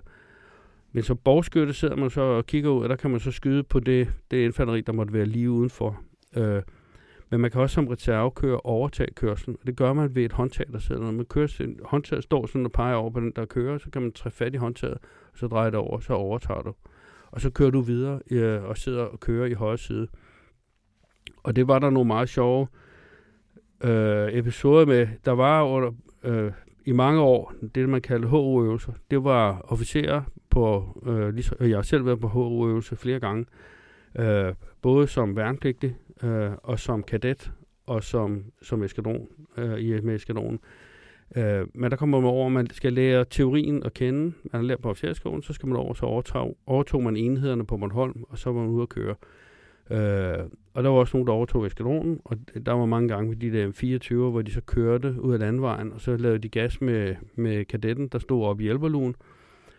[0.93, 3.63] men som borgskytte sidder man så og kigger ud, og der kan man så skyde
[3.63, 6.01] på det, det infanteri, der måtte være lige udenfor.
[6.37, 6.63] Øh,
[7.31, 10.67] men man kan også som reservekører overtage kørselen, og det gør man ved et håndtag,
[10.73, 11.03] der sidder.
[11.03, 14.03] Når man kører, håndtaget står sådan og peger over på den, der kører, så kan
[14.03, 14.99] man træffe fat i håndtaget,
[15.33, 16.75] og så drejer det over, så overtager du.
[17.31, 20.09] Og så kører du videre øh, og sidder og kører i højre side.
[21.43, 22.67] Og det var der nogle meget sjove
[23.85, 25.09] øh, episoder med.
[25.25, 25.91] Der var under,
[26.25, 26.53] øh,
[26.85, 28.93] i mange år det, man kaldte HU-øvelser.
[29.11, 33.47] Det var officerer på, øh, ligesom, øh, jeg har selv været på HU-øvelser flere gange,
[34.19, 37.53] øh, både som værnepligtig øh, og som kadet
[37.87, 40.61] og som, som eskadron, øh, i med eskadronen.
[41.37, 44.21] Øh, men der kommer man over, at man skal lære teorien at kende.
[44.21, 47.77] Man har lært på officerskolen, så skal man over, så overtog, overtog man enhederne på
[47.77, 49.11] Bornholm, og så var man ude at køre.
[49.11, 49.17] Øh,
[49.91, 53.37] Øh, og der var også nogen, der overtog eskadronen, og der var mange gange med
[53.37, 56.81] de der 24 hvor de så kørte ud af landvejen, og så lavede de gas
[56.81, 59.15] med, med kadetten, der stod op i hjælperlugen.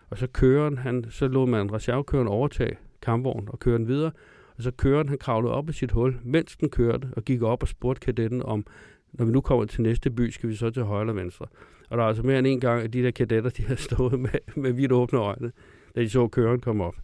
[0.09, 4.11] Og så køren, han, så lå man reservekøren overtage kampvognen og køre den videre.
[4.57, 7.63] Og så køren, han kravlede op i sit hul, mens den kørte, og gik op
[7.63, 8.65] og spurgte kadetten om,
[9.13, 11.45] når vi nu kommer til næste by, skal vi så til højre eller venstre.
[11.89, 14.19] Og der er altså mere end en gang, at de der kadetter, de har stået
[14.19, 15.51] med, med vidt åbne øjne,
[15.95, 16.95] da de så køren komme op.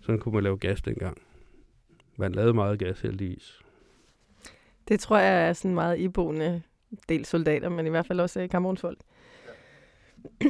[0.00, 1.18] Sådan kunne man lave gas dengang.
[2.16, 3.60] Man lavede meget gas heldigvis.
[4.88, 6.62] Det tror jeg er sådan meget iboende
[7.08, 8.98] del soldater, men i hvert fald også kameronsfolk.
[10.42, 10.48] Ja.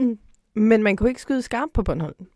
[0.71, 2.27] men man kunne ikke skyde skarpt på Bornholm.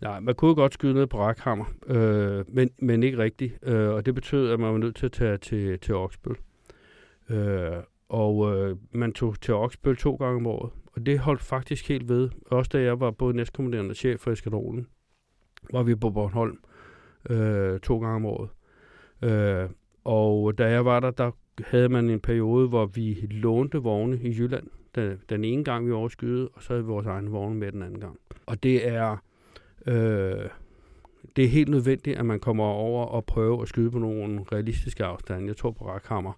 [0.00, 3.58] Nej, man kunne godt skyde ned på Rakhammer, øh, men, men ikke rigtigt.
[3.62, 6.36] Øh, og det betød, at man var nødt til at tage til, til Oksbøl.
[7.30, 7.72] Øh,
[8.08, 10.70] og øh, man tog til Oksbøl to gange om året.
[10.92, 12.30] Og det holdt faktisk helt ved.
[12.46, 14.86] Også da jeg var både næstkommanderende chef for eskadronen,
[15.72, 16.58] var vi på Bornholm
[17.30, 18.50] øh, to gange om året.
[19.22, 19.68] Øh,
[20.04, 21.30] og da jeg var der, der
[21.64, 24.66] havde man en periode, hvor vi lånte vogne i Jylland.
[24.94, 27.82] Den, den ene gang, vi overskyede, og så havde vi vores egne vogne med den
[27.82, 28.18] anden gang.
[28.46, 29.16] Og det er
[29.86, 30.48] Øh,
[31.36, 35.04] det er helt nødvendigt, at man kommer over og prøver at skyde på nogle realistiske
[35.04, 35.46] afstande.
[35.46, 36.32] Jeg tror på Rakhammer,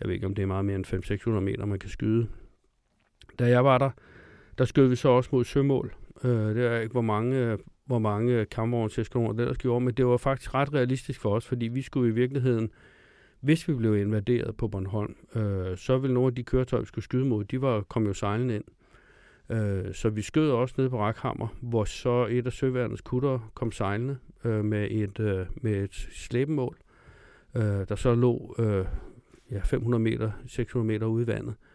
[0.00, 2.26] jeg ved ikke, om det er meget mere end 500-600 meter, man kan skyde.
[3.38, 3.90] Da jeg var der,
[4.58, 5.94] der skød vi så også mod sømål.
[6.24, 7.58] Øh, det er ikke, hvor mange, øh,
[7.92, 11.68] hvor mange kampvognseskaloner det ellers gjorde, men det var faktisk ret realistisk for os, fordi
[11.68, 12.70] vi skulle i virkeligheden,
[13.40, 17.04] hvis vi blev invaderet på Bornholm, øh, så ville nogle af de køretøjer, vi skulle
[17.04, 18.64] skyde mod, de var kom jo sejlende ind.
[19.50, 23.72] Øh, så vi skød også ned på Rakhammer, hvor så et af søværnets kutter kom
[23.72, 26.76] sejlende øh, med, et, øh, med et slæbemål,
[27.54, 28.86] øh, der så lå øh,
[29.50, 31.54] ja, 500 meter, 600 meter ude i vandet.
[31.54, 31.71] Øh,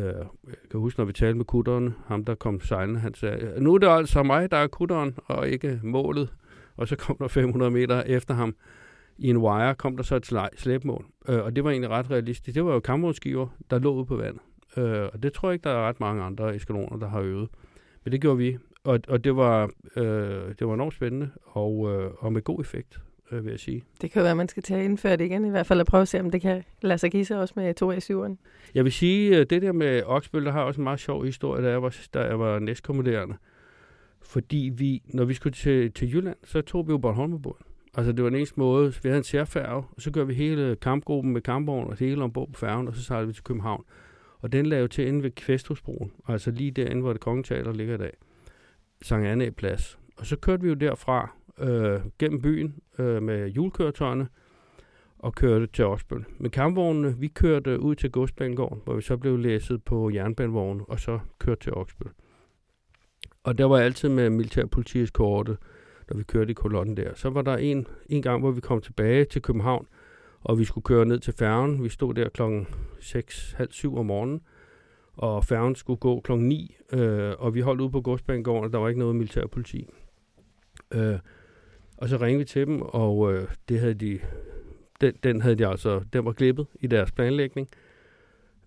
[0.00, 0.26] jeg
[0.70, 3.78] kan huske, når vi talte med kutteren, ham der kom sejlende, han sagde, nu er
[3.78, 6.32] det altså mig, der er kutteren, og ikke målet.
[6.76, 8.54] Og så kom der 500 meter efter ham,
[9.18, 11.06] i en wire, kom der så et slæbmål.
[11.28, 12.54] Øh, og det var egentlig ret realistisk.
[12.54, 14.42] Det var jo kammerudskiver, der lå ude på vandet.
[14.76, 17.48] Øh, og det tror jeg ikke, der er ret mange andre eskaloner, der har øvet.
[18.04, 22.10] Men det gjorde vi, og, og det, var, øh, det var enormt spændende, og, øh,
[22.18, 22.98] og med god effekt,
[23.32, 23.84] øh, vil jeg sige.
[24.00, 26.02] Det kan være, at man skal tage indføre det igen, i hvert fald at prøve
[26.02, 28.36] at se, om det kan lade sig give sig også med 2 a 7'eren.
[28.74, 31.64] Jeg vil sige, at det der med Oksbøl, der har også en meget sjov historie,
[31.64, 33.34] da jeg var, da jeg var næstkommanderende.
[34.22, 37.64] Fordi vi, når vi skulle til, til Jylland, så tog vi jo Bornholmerbåden.
[37.96, 40.76] Altså det var den eneste måde, vi havde en særfærge, og så gør vi hele
[40.76, 43.84] kampgruppen med kampvogn og hele ombord på færgen, og så sejlede vi til København.
[44.38, 47.98] Og den lavede til inde ved Kvæstrosbroen, altså lige derinde, hvor det kongeteater ligger i
[47.98, 48.12] dag.
[49.02, 49.98] Sankt Anne plads.
[50.16, 54.28] Og så kørte vi jo derfra øh, gennem byen øh, med julekøretøjerne
[55.18, 56.24] og kørte til Osbøl.
[56.38, 61.00] Med kampvognene, vi kørte ud til Godsbanegården, hvor vi så blev læsset på jernbanevognen og
[61.00, 62.10] så kørte til Oksbøl.
[63.44, 65.56] Og der var altid med militærpolitiets korte.
[66.08, 67.14] når vi kørte i kolonnen der.
[67.14, 69.86] Så var der en, en gang, hvor vi kom tilbage til København,
[70.40, 71.84] og vi skulle køre ned til færgen.
[71.84, 72.66] Vi stod der klokken
[73.00, 74.40] 6, halv syv om morgenen,
[75.12, 78.78] og færgen skulle gå klokken 9, øh, og vi holdt ude på godsbanegården, og der
[78.78, 79.88] var ikke noget militærpoliti.
[80.94, 81.18] Øh,
[82.04, 84.20] og så ringede vi til dem, og øh, det havde de,
[85.00, 87.68] den, den havde de altså, den var klippet i deres planlægning.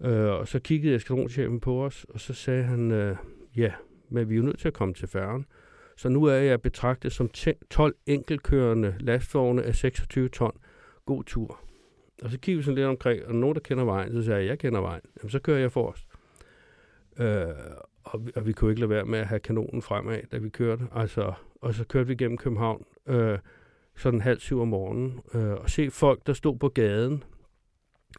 [0.02, 3.16] Øh, og så kiggede eskadronchefen på os, og så sagde han, øh,
[3.58, 3.72] ja,
[4.10, 5.46] men vi er jo nødt til at komme til færgen.
[5.98, 7.30] Så nu er jeg betragtet som
[7.70, 10.58] 12 enkeltkørende lastvogne af 26 ton.
[11.06, 11.60] God tur.
[12.24, 14.48] Og så kiggede vi sådan lidt omkring, og nogen, der kender vejen, så sagde jeg,
[14.48, 15.02] jeg kender vejen.
[15.18, 16.08] Jamen, så kører jeg forrest.
[17.20, 17.48] Øh,
[18.04, 20.50] og, vi, og vi kunne ikke lade være med at have kanonen fremad, da vi
[20.50, 20.88] kørte.
[20.96, 23.40] Altså, og så kørte vi gennem København, øh,
[23.96, 27.24] sådan halv syv om morgenen, øh, og se folk, der stod på gaden,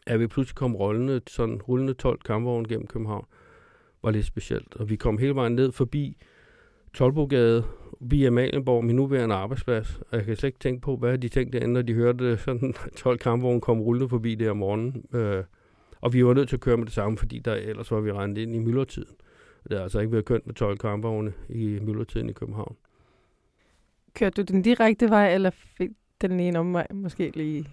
[0.07, 3.25] at vi pludselig kom rullende, sådan rullende 12 kampvogne gennem København,
[4.03, 4.75] var lidt specielt.
[4.75, 6.17] Og vi kom hele vejen ned forbi
[6.93, 7.63] Tolbogade,
[7.99, 10.01] via Malienborg, min nuværende arbejdsplads.
[10.11, 12.73] Og jeg kan slet ikke tænke på, hvad de tænkte derinde, når de hørte sådan
[12.97, 15.05] 12 kampvogne kom rullende forbi der om morgenen.
[15.13, 15.43] Øh,
[16.01, 18.11] og vi var nødt til at køre med det samme, fordi der ellers var vi
[18.11, 19.15] rendt ind i myldretiden.
[19.63, 22.75] Det har altså ikke været kønt med 12 kampvogne i myldretiden i København.
[24.13, 25.89] Kørte du den direkte vej, eller fik
[26.21, 27.65] den ene omvej måske lige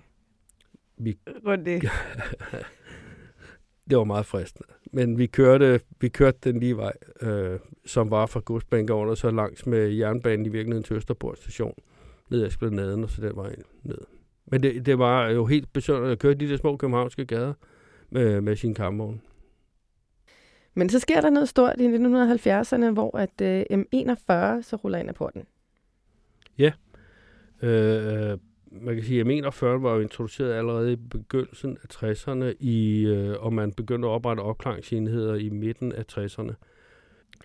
[0.99, 1.19] vi...
[1.47, 1.83] rundt det?
[3.91, 4.69] det var meget fristende.
[4.93, 9.31] Men vi kørte, vi kørte den lige vej, øh, som var fra Godsbanegården og så
[9.31, 11.75] langs med jernbanen i virkeligheden til Østerport station,
[12.31, 13.99] ned ad Esplanaden og så den vej ned.
[14.47, 17.53] Men det, det var jo helt besøgende at køre de der små københavnske gader
[18.11, 19.23] med, med sin kampvogn.
[20.75, 25.09] Men så sker der noget stort i 1970'erne, hvor at øh, M41 så ruller ind
[25.09, 25.43] af porten.
[26.59, 26.73] Ja.
[27.63, 28.39] Øh, øh,
[28.71, 33.37] man kan sige, at M41 var jo introduceret allerede i begyndelsen af 60'erne, i, øh,
[33.41, 36.53] og man begyndte at oprette opklaringsenheder i midten af 60'erne.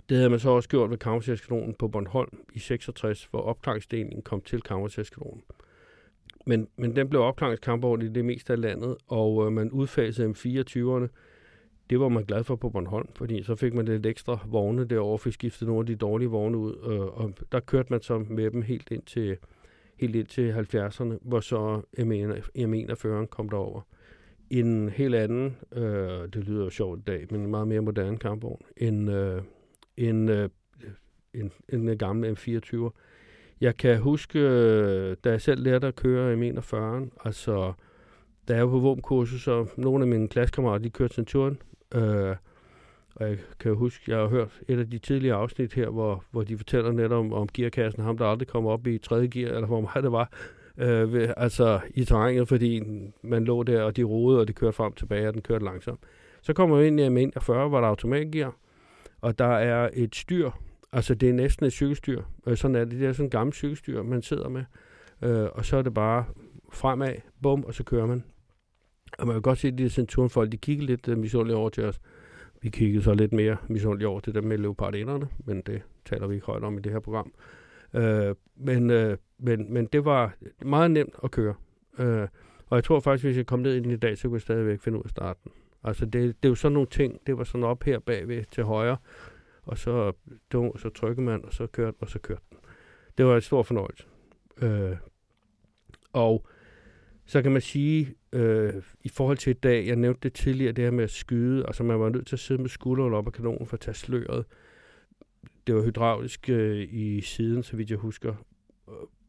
[0.09, 4.41] Det havde man så også gjort ved Kammerserskanonen på Bornholm i 66, hvor opklaringsdelingen kom
[4.41, 5.43] til Kammerserskanonen.
[6.45, 11.07] Men, men den blev opklaringskampvogn i det meste af landet, og øh, man udfasede M24'erne.
[11.91, 15.19] Det var man glad for på Bornholm, fordi så fik man lidt ekstra vogne derovre,
[15.19, 18.51] fik skiftet nogle af de dårlige vogne ud, øh, og der kørte man så med
[18.51, 19.37] dem helt ind til,
[19.97, 23.81] helt ind til 70'erne, hvor så M41 kom derover.
[24.49, 28.17] En helt anden, øh, det lyder jo sjovt i dag, men en meget mere moderne
[28.17, 29.41] kampvogn, end, øh,
[29.97, 30.49] en, øh,
[31.33, 32.89] en, en gammel M24.
[33.61, 36.75] Jeg kan huske, øh, da jeg selv lærte at køre M41,
[37.25, 37.73] altså
[38.47, 41.57] da jeg var på våbenkursus, så nogle af mine klassekammerater, de kørte Centurion,
[41.95, 42.35] øh,
[43.15, 46.43] og jeg kan huske, jeg har hørt et af de tidligere afsnit her, hvor, hvor
[46.43, 49.67] de fortæller netop om, om gearkassen, ham der aldrig kom op i tredje gear, eller
[49.67, 50.31] hvor meget det var,
[50.77, 52.81] øh, ved, altså i terrænet, fordi
[53.21, 55.65] man lå der, og de rodede, og det kørte frem og tilbage, og den kørte
[55.65, 55.99] langsomt.
[56.41, 58.55] Så kommer vi ind i en 40, hvor der er automatgear,
[59.21, 60.51] og der er et styr,
[60.91, 63.53] altså det er næsten et cykelstyr, øh, sådan er det, det er sådan en gammel
[63.53, 64.63] cykelstyr, man sidder med,
[65.21, 66.25] øh, og så er det bare
[66.71, 68.23] fremad, bum, og så kører man.
[69.17, 71.69] Og man kan godt se, at de Centurion-folk, de kigger lidt øh, uh, misundeligt over
[71.69, 72.01] til os.
[72.61, 76.35] Vi kiggede så lidt mere misundeligt over til dem med leopardinderne, men det taler vi
[76.35, 77.33] ikke højt om i det her program.
[77.93, 81.55] Øh, men, øh, men, men det var meget nemt at køre.
[81.99, 82.27] Øh,
[82.69, 84.81] og jeg tror faktisk, hvis jeg kom ned ind i dag, så kunne jeg stadigvæk
[84.81, 85.51] finde ud af starten.
[85.83, 88.63] Altså det, det er jo sådan nogle ting, det var sådan op her bagved til
[88.63, 88.97] højre,
[89.63, 90.11] og så,
[90.51, 92.57] det, så trykkede man, og så kørte og så kørte den.
[93.17, 94.03] Det var en stor fornøjelse.
[94.61, 94.97] Øh,
[96.13, 96.47] og
[97.31, 100.83] så kan man sige, øh, i forhold til i dag, jeg nævnte det tidligere, det
[100.83, 103.33] her med at skyde, altså man var nødt til at sidde med skulderen op af
[103.33, 104.45] kanonen for at tage sløret.
[105.67, 108.35] Det var hydraulisk øh, i siden, så vidt jeg husker.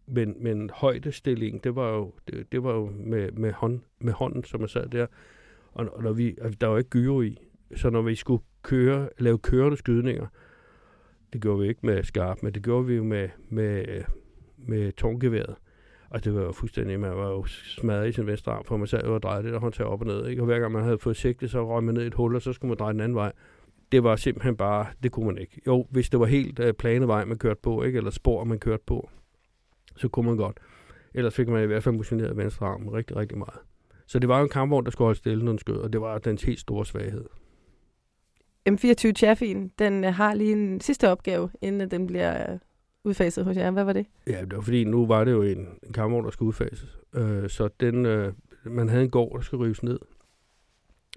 [0.07, 4.45] Men, men højdestilling, det var jo, det, det var jo med, med, hånd, med hånden,
[4.45, 5.07] som man sad der.
[5.73, 7.39] Og, og når vi, der var ikke gyro i,
[7.77, 10.27] så når vi skulle køre, lave kørende skydninger,
[11.33, 14.03] det gjorde vi ikke med skarp, men det gjorde vi jo med, med,
[14.57, 15.55] med tårngeværet.
[16.13, 18.87] Og det var jo fuldstændig, man var jo smadret i sin venstre arm, for man
[18.87, 20.27] sad jo og drejede det der håndtag op og ned.
[20.27, 20.43] Ikke?
[20.43, 22.43] Og hver gang man havde fået sigtet, så røg man ned i et hul, og
[22.43, 23.33] så skulle man dreje den anden vej.
[23.93, 25.61] Det var simpelthen bare, det kunne man ikke.
[25.67, 27.97] Jo, hvis det var helt øh, plane vej, man kørte på, ikke?
[27.97, 29.11] eller spor, man kørte på,
[29.97, 30.57] så kunne man godt.
[31.15, 33.59] Ellers fik man i hvert fald motioneret venstre arm rigtig, rigtig meget.
[34.07, 36.01] Så det var jo en kampvogn, der skulle holde stille, når den skød, og det
[36.01, 37.25] var dens helt store svaghed.
[38.71, 42.59] M24 Chaffin, den øh, har lige en sidste opgave, inden den bliver øh,
[43.05, 43.71] udfaset hos jer.
[43.71, 44.07] Hvad var det?
[44.27, 46.99] Ja, det var fordi, nu var det jo en, en kampvogn, der skulle udfases.
[47.15, 48.33] Øh, så den, øh,
[48.65, 49.99] man havde en gård, der skulle rives ned.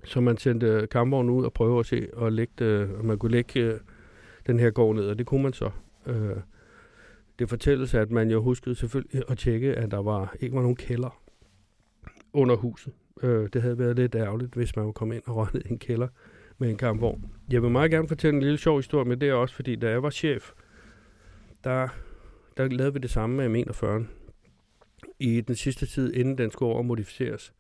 [0.03, 3.31] Så man sendte kammeren ud og prøve at se, og lægge det, om man kunne
[3.31, 3.79] lægge øh,
[4.47, 5.69] den her gård ned, og det kunne man så.
[6.05, 6.37] Øh,
[7.39, 10.75] det fortælles, at man jo huskede selvfølgelig at tjekke, at der var ikke var nogen
[10.75, 11.21] kælder
[12.33, 12.93] under huset.
[13.23, 16.07] Øh, det havde været lidt ærgerligt, hvis man kom ind og røgne i en kælder
[16.57, 17.25] med en kampvogn.
[17.51, 20.03] Jeg vil meget gerne fortælle en lille sjov historie med det også, fordi da jeg
[20.03, 20.51] var chef,
[21.65, 21.88] der,
[22.58, 24.06] der lavede vi det samme med M41.
[25.19, 27.54] I den sidste tid, inden den skulle over modificeres,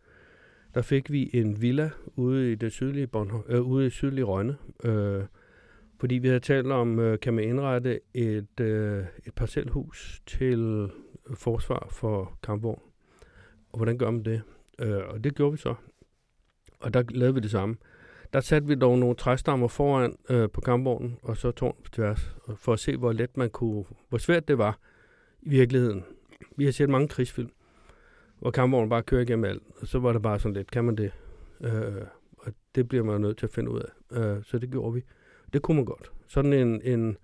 [0.75, 4.57] der fik vi en villa ude i det sydlige, Bornholm, øh, ude i sydlige Rønne.
[4.83, 5.23] Øh,
[5.99, 10.89] fordi vi havde talt om, øh, kan man indrette et, øh, et parcelhus til
[11.33, 12.81] forsvar for kampvogn.
[13.71, 14.41] Og hvordan gør man det?
[14.79, 15.75] Øh, og det gjorde vi så.
[16.79, 17.75] Og der lavede vi det samme.
[18.35, 22.35] Der satte vi dog nogle træstammer foran øh, på kampvognen, og så tårn på tværs,
[22.55, 24.79] for at se, hvor let man kunne, hvor svært det var
[25.41, 26.03] i virkeligheden.
[26.55, 27.51] Vi har set mange krigsfilm,
[28.39, 30.95] hvor kampvognen bare kører igennem alt, og så var det bare sådan lidt, kan man
[30.95, 31.11] det?
[31.61, 32.01] Øh,
[32.37, 34.17] og det bliver man nødt til at finde ud af.
[34.17, 35.03] Øh, så det gjorde vi.
[35.53, 36.11] Det kunne man godt.
[36.27, 37.17] Sådan en, en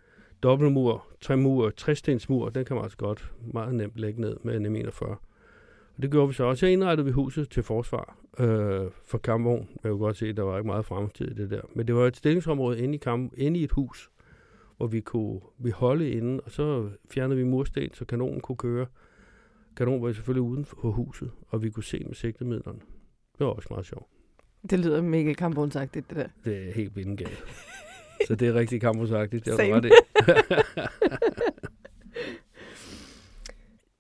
[0.44, 5.16] dobbeltmur, tremur, træstensmur, den kan man altså godt meget nemt lægge ned med en M41.
[5.98, 6.44] Og det gjorde vi så.
[6.44, 9.70] Og så indrettede vi huset til forsvar øh, for kampvogn.
[9.84, 11.62] Jeg kunne godt se, at der var ikke meget fremtid i det der.
[11.76, 14.10] Men det var et stillingsområde inde i, kamp, inde i et hus,
[14.78, 18.86] hvor vi kunne vi holde inde, og så fjernede vi mursten, så kanonen kunne køre.
[19.78, 22.80] Kanonen var selvfølgelig uden for huset, og vi kunne se med sigtemidlerne.
[23.38, 24.08] Det var også meget sjovt.
[24.70, 26.28] Det lyder mega kampvognsagtigt, det der.
[26.46, 27.44] Det er helt vindengalt.
[28.28, 29.46] så det er rigtig kampvognsagtigt.
[29.46, 29.92] Det var det.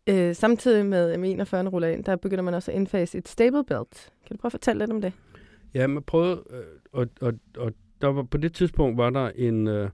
[0.10, 4.12] Øh, samtidig med M41 ruller ind, der begynder man også at indfase et stable belt.
[4.28, 5.14] Kan du prøve at fortælle lidt om det?
[5.74, 9.68] Ja, man prøvede, øh, og, og, og der var, på det tidspunkt var der en,
[9.68, 9.90] øh,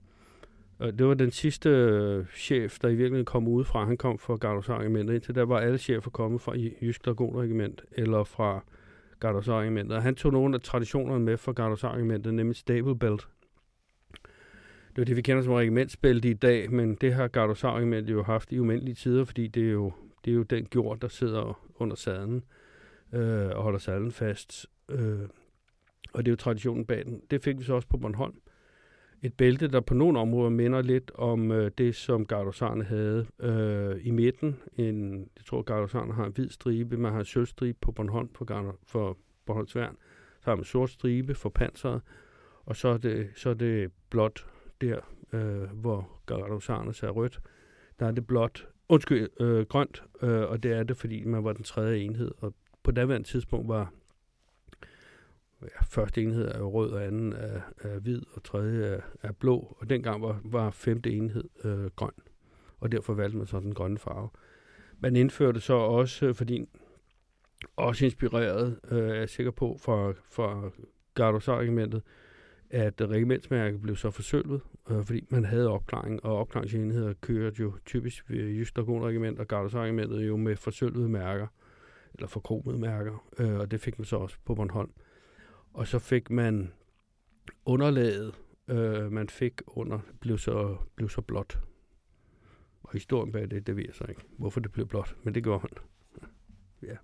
[0.80, 3.84] det var den sidste øh, chef, der i virkeligheden kom udefra.
[3.84, 5.14] Han kom fra Gardosarregimentet.
[5.14, 8.64] Indtil der var alle chefer kommet fra Jysk Dragonregiment eller fra
[9.20, 9.96] Gardosarregimentet.
[9.96, 13.28] Og han tog nogle af traditionerne med fra Gardosarregimentet, nemlig stable belt.
[14.98, 18.52] Det er det, vi kender som regimentsbælte i dag, men det har Gardosarregimentet jo haft
[18.52, 19.92] i umindelige tider, fordi det er jo,
[20.24, 22.44] det er jo den gjort, der sidder under sadlen
[23.12, 24.66] øh, og holder sadlen fast.
[24.88, 25.20] Øh,
[26.12, 27.22] og det er jo traditionen bag den.
[27.30, 28.34] Det fik vi så også på Bornholm.
[29.22, 34.06] Et bælte, der på nogle områder minder lidt om øh, det, som Gardosarne havde øh,
[34.06, 34.56] i midten.
[34.76, 38.44] En, jeg tror, Gardosarne har en hvid stribe, man har en sølvstribe på Bornholm for,
[38.44, 39.96] Gardo, for Bornholmsværn.
[40.40, 42.00] Så har man en sort stribe for panseret,
[42.64, 44.46] og så er det, så er det blåt
[44.80, 45.00] der,
[45.32, 47.40] øh, hvor Gardosarnes er rødt,
[47.98, 51.52] der er det blot, undskyld, øh, grønt, øh, og det er det, fordi man var
[51.52, 53.92] den tredje enhed, og på daværende tidspunkt var
[55.62, 59.76] ja, første enhed er rød, og anden er, er hvid, og tredje er, er blå,
[59.80, 62.12] og dengang var, var femte enhed øh, grøn,
[62.80, 64.28] og derfor valgte man så den grønne farve.
[65.00, 66.68] Man indførte så også, øh, fordi
[67.76, 70.70] også inspireret, øh, er jeg sikker på, fra, fra
[71.14, 72.02] Gardosar-regimentet,
[72.70, 78.30] at regimentsmærket blev så forsølvet, øh, fordi man havde opklaring, og opklaringsenheder kørte jo typisk
[78.30, 81.46] ved Jysk Dragonregiment og Gardesregimentet jo med forsølvede mærker,
[82.14, 84.90] eller forkromede mærker, øh, og det fik man så også på Bornholm.
[85.72, 86.72] Og så fik man
[87.64, 88.34] underlaget,
[88.68, 91.58] øh, man fik under, blev så, blev så blåt.
[92.82, 95.42] Og historien bag det, det ved jeg så ikke, hvorfor det blev blåt, men det
[95.42, 95.70] gjorde han.
[96.82, 96.96] Ja.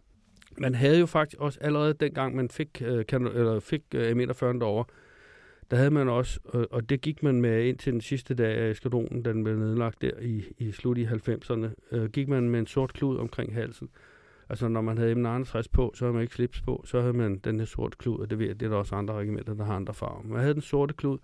[0.58, 4.44] Man havde jo faktisk også allerede dengang, man fik, øh, kan, eller fik øh, M41
[4.44, 4.84] derovre,
[5.70, 8.56] der havde man også, og, og det gik man med ind til den sidste dag
[8.56, 12.60] af eskadronen, den blev nedlagt der i, i slut i 90'erne, øh, gik man med
[12.60, 13.88] en sort klud omkring halsen.
[14.48, 17.38] Altså når man havde M69 på, så havde man ikke slips på, så havde man
[17.38, 19.76] den her sorte klud, og det, ved, det er der også andre regimenter, der har
[19.76, 20.22] andre farver.
[20.22, 21.18] Man havde den sorte klud,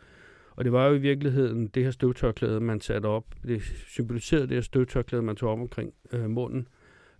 [0.57, 3.25] og det var jo i virkeligheden det her støvtørklæde, man satte op.
[3.43, 6.69] Det symboliserede det her støvtørklæde, man tog op omkring øh, munden,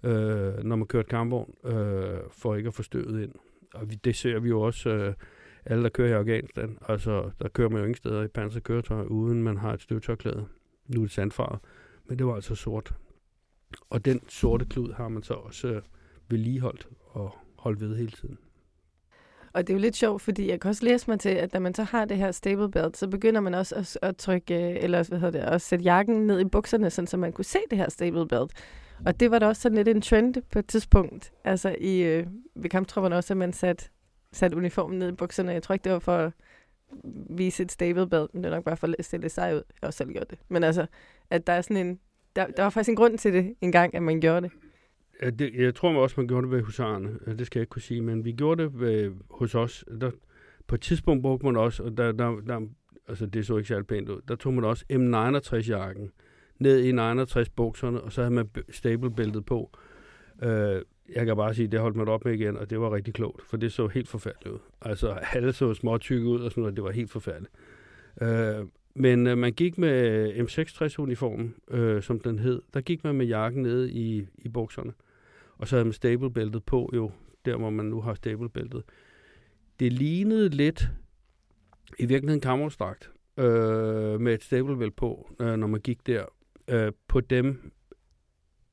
[0.03, 3.33] øh, når man kørte kampvogn, øh, for ikke at få støvet ind.
[3.75, 4.91] Og vi, det ser vi jo også...
[4.91, 5.15] Øh,
[5.67, 9.43] alle, der kører i Afghanistan, altså der kører man jo ingen steder i panserkøretøj, uden
[9.43, 10.47] man har et støvtørklæde.
[10.89, 11.59] Nu er det sandfarvet,
[12.09, 12.95] men det var altså sort.
[13.91, 15.83] Og den sorte klud har man så også øh,
[16.29, 18.39] vedligeholdt og holdt ved hele tiden.
[19.53, 21.61] Og det er jo lidt sjovt, fordi jeg kan også læse mig til, at når
[21.61, 24.77] man så har det her stable belt, så begynder man også at, at trykke, øh,
[24.85, 27.59] eller hvad hedder det, at sætte jakken ned i bukserne, sådan, så man kunne se
[27.71, 28.53] det her stable belt.
[29.07, 32.27] Og det var da også sådan lidt en trend på et tidspunkt, altså i, øh,
[32.55, 33.85] ved kamptropperne også, at man satte
[34.33, 35.53] sat uniformen ned i bukserne.
[35.53, 36.33] Jeg tror ikke, det var for at
[37.31, 39.57] vise et stable belt, men det er nok bare for at stille det sej ud.
[39.57, 40.39] Jeg har også selv gjort det.
[40.49, 40.87] Men altså,
[41.31, 42.01] at der er sådan en...
[42.37, 44.51] Der, der var faktisk en grund til det engang, at man gjorde det.
[45.23, 47.19] Ja, det jeg tror også, man gjorde det ved husarerne.
[47.39, 49.85] Det skal jeg ikke kunne sige, men vi gjorde det ved, hos os.
[50.01, 50.11] Der,
[50.67, 52.61] på et tidspunkt brugte man også, og der, der, der,
[53.09, 56.11] altså det så ikke særlig pænt ud, der tog man også M69-jakken
[56.59, 59.71] ned i 69 bukserne, og så havde man stablebæltet på.
[60.43, 60.83] Øh,
[61.15, 63.15] jeg kan bare sige, at det holdt mig op med igen, og det var rigtig
[63.15, 64.59] klogt, for det så helt forfærdeligt ud.
[64.83, 67.53] Altså, alle så små tykke ud, og sådan noget, det var helt forfærdeligt.
[68.23, 73.15] Øh, men øh, man gik med øh, M66-uniformen, øh, som den hed, der gik man
[73.15, 74.93] med jakken nede i, i bukserne,
[75.59, 77.11] og så havde man stablebæltet på, jo,
[77.45, 78.83] der hvor man nu har stablebæltet.
[79.81, 80.89] Det lignede lidt,
[81.99, 86.25] i virkeligheden kammerstrakt, øh, med et stablebælt på, øh, når man gik der.
[86.69, 87.73] Øh, på dem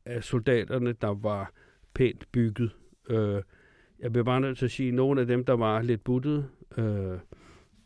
[0.06, 1.52] af soldaterne, der var
[1.98, 2.72] pænt bygget.
[3.10, 3.42] Øh,
[4.00, 6.48] jeg bliver bare nødt til at sige, at nogle af dem, der var lidt buttede,
[6.78, 7.18] øh,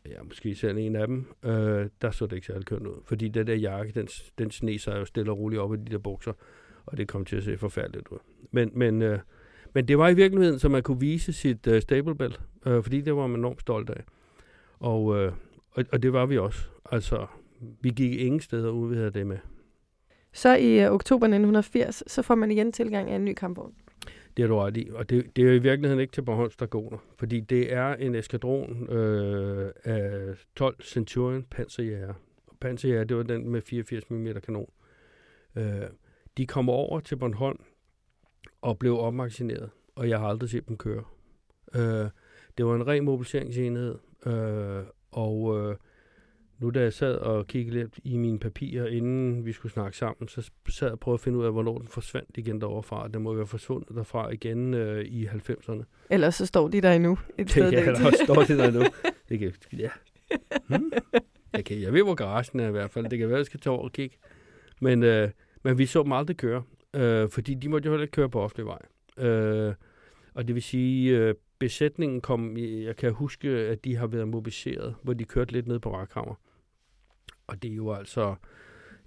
[0.06, 3.02] ja, måske selv en af dem, øh, der så det ikke særlig kønt ud.
[3.06, 4.08] Fordi den der jakke, den,
[4.38, 6.34] den sne sig jo stille og roligt op i de der bukser,
[6.86, 8.18] og det kom til at se forfærdeligt ud.
[8.52, 9.20] Men, men, øh,
[9.74, 13.02] men det var i virkeligheden, så man kunne vise sit øh, stable belt, øh, fordi
[13.02, 14.04] det var man enormt stolt af.
[14.80, 15.34] Og, øh,
[15.72, 16.68] og, og det var vi også.
[16.92, 17.28] Altså,
[17.82, 19.38] vi gik ingen steder ud, vi havde det med.
[20.34, 23.74] Så i øh, oktober 1980, så får man igen tilgang af en ny kampvogn.
[24.38, 26.98] Det er du ret i, og det, det er i virkeligheden ikke til Bornholms Dragoner,
[27.18, 32.14] fordi det er en eskadron øh, af 12 Centurion panserjæger.
[32.62, 34.70] Panserjæger, det var den med 84 mm kanon.
[35.56, 35.82] Øh,
[36.38, 37.60] de kommer over til Bornholm
[38.62, 41.04] og blev opmagasineret, og jeg har aldrig set dem køre.
[41.76, 42.10] Øh,
[42.58, 45.76] det var en ren mobiliseringsenhed, øh, og øh,
[46.62, 50.28] nu da jeg sad og kiggede lidt i mine papirer, inden vi skulle snakke sammen,
[50.28, 53.08] så sad jeg og prøvede at finde ud af, hvornår den forsvandt igen deroverfra.
[53.08, 55.84] Den må være forsvundet derfra igen øh, i 90'erne.
[56.10, 57.18] Ellers så står de der endnu.
[57.38, 58.84] Et sted, ja, ellers står de der endnu.
[59.30, 59.90] Det kan, ja.
[60.68, 60.92] Hmm.
[61.54, 63.10] Okay, jeg ved, hvor garagen er i hvert fald.
[63.10, 64.18] Det kan være, at jeg skal tage over og kigge.
[64.82, 65.30] Men, øh,
[65.64, 66.64] men vi så dem aldrig køre,
[66.96, 69.28] øh, fordi de måtte jo heller ikke køre på offentlig vej.
[69.28, 69.74] Øh,
[70.34, 74.96] og det vil sige, øh, besætningen kom, jeg kan huske, at de har været mobiliseret,
[75.04, 76.36] hvor de kørte lidt ned på Rakhammer.
[77.52, 78.36] Og det er jo altså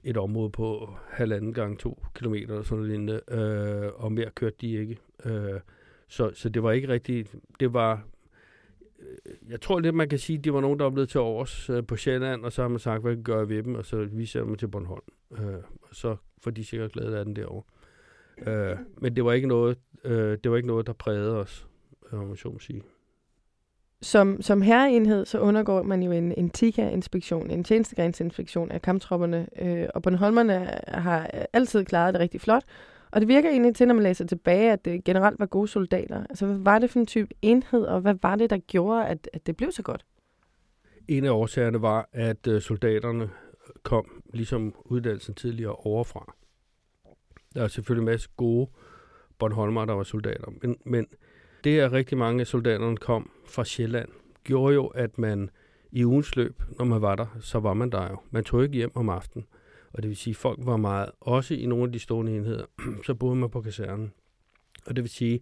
[0.05, 4.57] et område på halvanden gang to kilometer eller sådan noget lignende, øh, og mere kørte
[4.61, 4.99] de ikke.
[5.25, 5.61] Øh,
[6.09, 8.03] så, så det var ikke rigtigt, det var,
[8.99, 11.21] øh, jeg tror lidt, man kan sige, at det var nogen, der var blevet til
[11.21, 13.85] overs øh, på Sjælland, og så har man sagt, hvad kan gøre ved dem, og
[13.85, 15.05] så viser dem til Bornholm.
[15.33, 17.63] Øh, og så får de sikkert glæde af den derovre.
[18.47, 21.67] Øh, men det var ikke noget, øh, det var ikke noget, der prægede os,
[22.13, 22.83] øh, om man så må sige.
[24.05, 29.87] Som, som herreenhed, så undergår man jo en, en TIKA-inspektion, en tjenestegrensinspektion af kamptropperne, øh,
[29.95, 32.63] og Bornholmerne har altid klaret det rigtig flot.
[33.11, 36.27] Og det virker egentlig til, når man læser tilbage, at det generelt var gode soldater.
[36.31, 39.31] Altså, hvad var det for en type enhed, og hvad var det, der gjorde, at,
[39.33, 40.05] at det blev så godt?
[41.09, 43.31] En af årsagerne var, at øh, soldaterne
[43.83, 46.35] kom, ligesom uddannelsen tidligere, overfra.
[47.55, 48.71] Der er selvfølgelig en masse gode
[49.39, 51.07] Bornholmer, der var soldater, men, men
[51.65, 54.09] det, at rigtig mange af soldaterne kom fra Sjælland,
[54.45, 55.51] gjorde jo, at man
[55.93, 58.17] i ugens løb, når man var der, så var man der jo.
[58.31, 59.47] Man tog ikke hjem om aftenen.
[59.93, 62.65] Og det vil sige, at folk var meget, også i nogle af de stående enheder,
[63.07, 64.13] så boede man på kasernen.
[64.87, 65.41] Og det vil sige,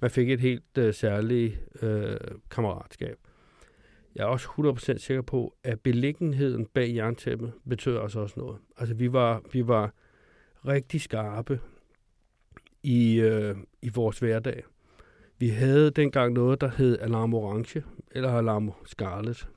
[0.00, 3.16] man fik et helt uh, særligt uh, kammeratskab.
[4.14, 4.48] Jeg er også
[4.94, 8.58] 100% sikker på, at beliggenheden bag jerntæppet betød altså også noget.
[8.76, 9.94] Altså vi var, vi var
[10.66, 11.60] rigtig skarpe
[12.82, 14.62] i, uh, i vores hverdag.
[15.40, 19.48] Vi havde dengang noget, der hed Alarm Orange, eller Alarm Scarlet.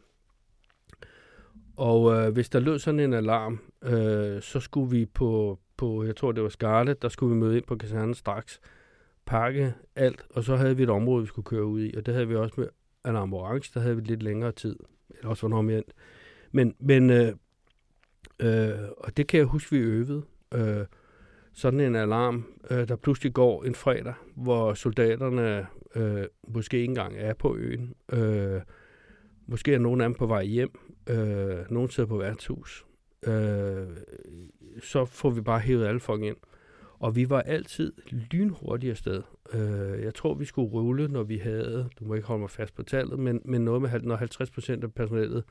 [1.77, 6.15] Og øh, hvis der lød sådan en alarm, øh, så skulle vi på, på, jeg
[6.15, 8.59] tror det var Scarlet, der skulle vi møde ind på kasernen straks,
[9.25, 12.13] pakke alt, og så havde vi et område, vi skulle køre ud i, og det
[12.13, 12.67] havde vi også med
[13.03, 14.75] Alarm Orange, der havde vi lidt længere tid,
[15.09, 15.83] eller også var mere
[16.51, 17.33] Men, men øh,
[18.39, 20.23] øh, og det kan jeg huske, vi øvede.
[20.53, 20.85] Øh,
[21.53, 27.15] sådan en alarm, øh, der pludselig går en fredag, hvor soldaterne øh, måske ikke engang
[27.17, 27.93] er på øen.
[28.13, 28.61] Øh,
[29.47, 30.79] måske er nogen af dem på vej hjem.
[31.09, 32.85] Øh, nogen sidder på værtshus.
[33.27, 33.87] Øh,
[34.81, 36.37] så får vi bare hævet alle folk ind.
[36.99, 37.93] Og vi var altid
[38.31, 39.21] lynhurtige afsted.
[39.53, 42.75] Øh, jeg tror, vi skulle rulle, når vi havde, du må ikke holde mig fast
[42.75, 45.43] på tallet, men, men noget med, når 50 procent af personalet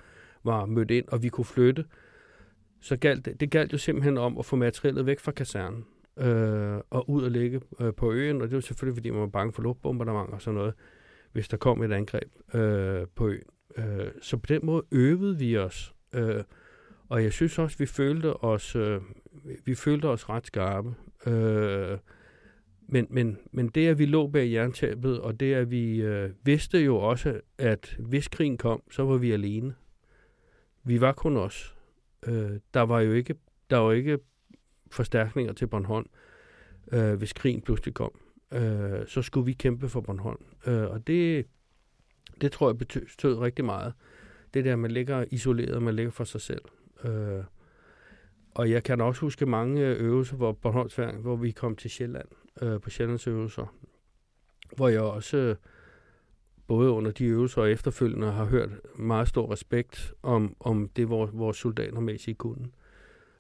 [0.45, 1.85] var mødt ind, og vi kunne flytte,
[2.83, 5.85] så galt det, det galt jo simpelthen om at få materialet væk fra kasernen
[6.17, 9.27] øh, og ud og ligge øh, på øen, og det var selvfølgelig, fordi man var
[9.27, 10.75] bange for luftbombardement og sådan noget,
[11.33, 13.43] hvis der kom et angreb øh, på øen.
[13.77, 16.45] Øh, så på den måde øvede vi os, øh,
[17.09, 19.01] og jeg synes også, vi følte os, øh,
[19.65, 20.95] vi følte os ret skarpe.
[21.27, 21.99] Øh,
[22.89, 26.79] men, men, men det, at vi lå bag jerntæppet, og det, at vi øh, vidste
[26.79, 29.75] jo også, at hvis krigen kom, så var vi alene.
[30.85, 31.77] Vi var kun os.
[32.27, 33.35] Øh, der var jo ikke,
[33.71, 34.19] der var ikke
[34.91, 36.07] forstærkninger til Bornholm,
[36.93, 38.19] øh, hvis krigen pludselig kom.
[38.53, 40.45] Øh, så skulle vi kæmpe for Bornholm.
[40.67, 41.47] Øh, og det,
[42.41, 43.93] det tror jeg betød rigtig meget.
[44.55, 46.63] Det der, man ligger isoleret, man ligger for sig selv.
[47.05, 47.45] Øh,
[48.55, 52.29] og jeg kan også huske mange øvelser, hvor Bornholmsværn, hvor vi kom til Sjælland,
[52.63, 53.75] øh, på Sjællands øvelser,
[54.77, 55.57] hvor jeg også øh,
[56.67, 61.31] både under de øvelser og efterfølgende har hørt meget stor respekt om, om det, vores,
[61.35, 62.69] vores soldater mæssigt kunne.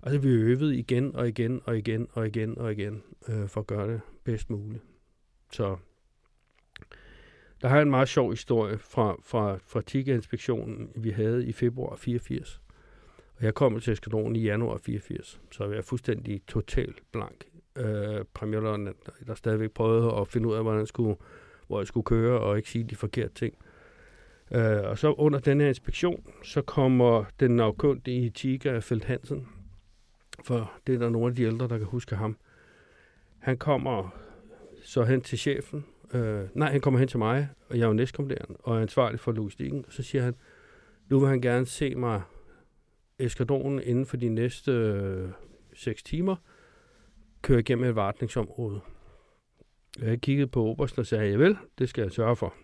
[0.02, 3.66] Altså vi øvede igen og igen og igen og igen og igen øh, for at
[3.66, 4.82] gøre det bedst muligt.
[5.52, 5.76] Så
[7.62, 12.60] der har en meget sjov historie fra, fra, fra TIGA-inspektionen, vi havde i februar 84.
[13.36, 17.44] Og jeg kom til eskadronen i januar 84, så jeg var fuldstændig totalt blank
[17.76, 21.16] øh, premierløjtnant, der stadigvæk prøvede at finde ud af, hvordan skulle,
[21.66, 23.54] hvor jeg skulle køre, og ikke sige de forkerte ting.
[24.50, 29.48] Øh, og så under den her inspektion, så kommer den navkundige Tiga Felt Hansen,
[30.44, 32.36] for det er der nogle af de ældre, der kan huske ham.
[33.38, 34.14] Han kommer
[34.82, 35.84] så hen til chefen,
[36.14, 39.20] øh, nej, han kommer hen til mig, og jeg er jo næstkommanderende, og er ansvarlig
[39.20, 40.34] for logistikken, og så siger han,
[41.08, 42.22] nu vil han gerne se mig
[43.18, 45.28] eskadronen inden for de næste øh,
[45.74, 46.36] 6 timer,
[47.42, 48.80] køre igennem et vartningsområde.
[50.00, 52.54] Jeg kiggede på Obersten og sagde, ja vel, det skal jeg sørge for.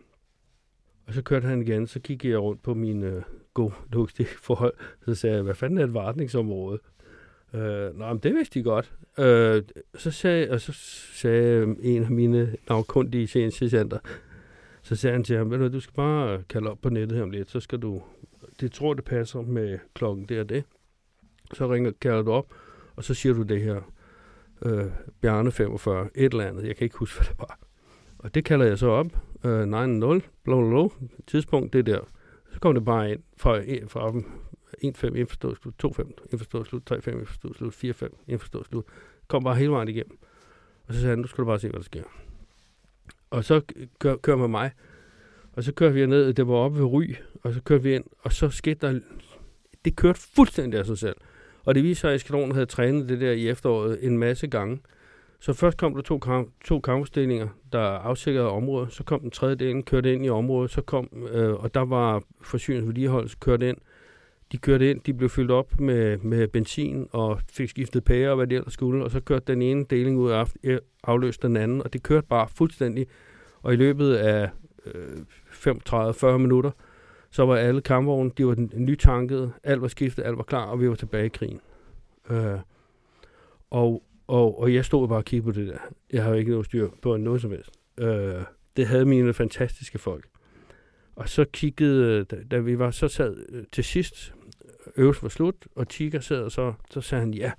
[1.07, 3.23] Og så kørte han igen, så kiggede jeg rundt på mine øh,
[3.55, 3.73] gode
[4.49, 4.75] forhold.
[5.05, 6.79] Så sagde jeg, hvad fanden er et vartningsområde?
[7.55, 8.93] Øh, nå, men det vidste de godt.
[9.19, 9.63] Øh,
[9.95, 10.73] så sagde, og så
[11.13, 13.99] sagde øh, en af mine navnkundige tjenestesenter,
[14.83, 17.31] så sagde han til ham, du, du skal bare kalde op på nettet her om
[17.31, 18.03] lidt, så skal du,
[18.61, 20.65] det tror det passer med klokken det og det.
[21.55, 22.55] Så ringer, kalder du op,
[22.97, 23.81] og så siger du det her,
[24.63, 24.85] øh,
[25.21, 27.59] Bjarne 45, et eller andet, jeg kan ikke huske, hvad det var.
[28.19, 29.07] Og det kalder jeg så op,
[29.45, 32.01] øh, 9-0, bla bla bla, tidspunkt, det der.
[32.53, 34.19] Så kom det bare ind fra, fra
[34.85, 38.85] 1-5, indforstået slut, 2-5, indforstået slut, 3-5, indforstået slut, 4-5, indforstået slut.
[39.29, 40.19] Kom bare hele vejen igennem.
[40.87, 42.03] Og så sagde han, nu skal du bare se, hvad der sker.
[43.31, 43.61] Og så
[43.99, 44.71] kører, kører med mig,
[45.53, 48.05] og så kører vi ned, det var oppe ved Ry, og så kører vi ind,
[48.19, 49.01] og så skete der,
[49.85, 51.17] det kørte fuldstændig af sig selv.
[51.69, 54.81] Og det viser sig, at eskadronen havde trænet det der i efteråret en masse gange.
[55.41, 58.93] Så først kom der to, kamp, to kampstillinger, der afsikrede området.
[58.93, 60.71] Så kom den tredje del, kørte ind i området.
[60.71, 63.77] Så kom, øh, og der var forsyningsvedligeholdelse kørt ind.
[64.53, 68.37] De kørte ind, de blev fyldt op med, med benzin og fik skiftet pære og
[68.37, 69.05] hvad det ellers skulle.
[69.05, 71.83] Og så kørte den ene deling ud af øh, afløste den anden.
[71.83, 73.07] Og det kørte bare fuldstændig.
[73.63, 74.51] Og i løbet af
[74.87, 75.19] øh,
[75.51, 76.71] 35-40 minutter,
[77.31, 80.89] så var alle kampvogne, de var nytanket, alt var skiftet, alt var klar, og vi
[80.89, 81.61] var tilbage i krigen.
[82.31, 82.59] Øh,
[83.71, 85.79] og, og, og jeg stod bare og kiggede på det der.
[86.13, 87.71] Jeg havde ikke noget styr på noget som helst.
[87.99, 88.43] Øh,
[88.77, 90.25] det havde mine fantastiske folk.
[91.17, 94.35] Og så kiggede, da, da vi var så sad øh, til sidst,
[94.97, 97.53] øvelsen var slut, og Tigger sad, og så, så sagde han ja.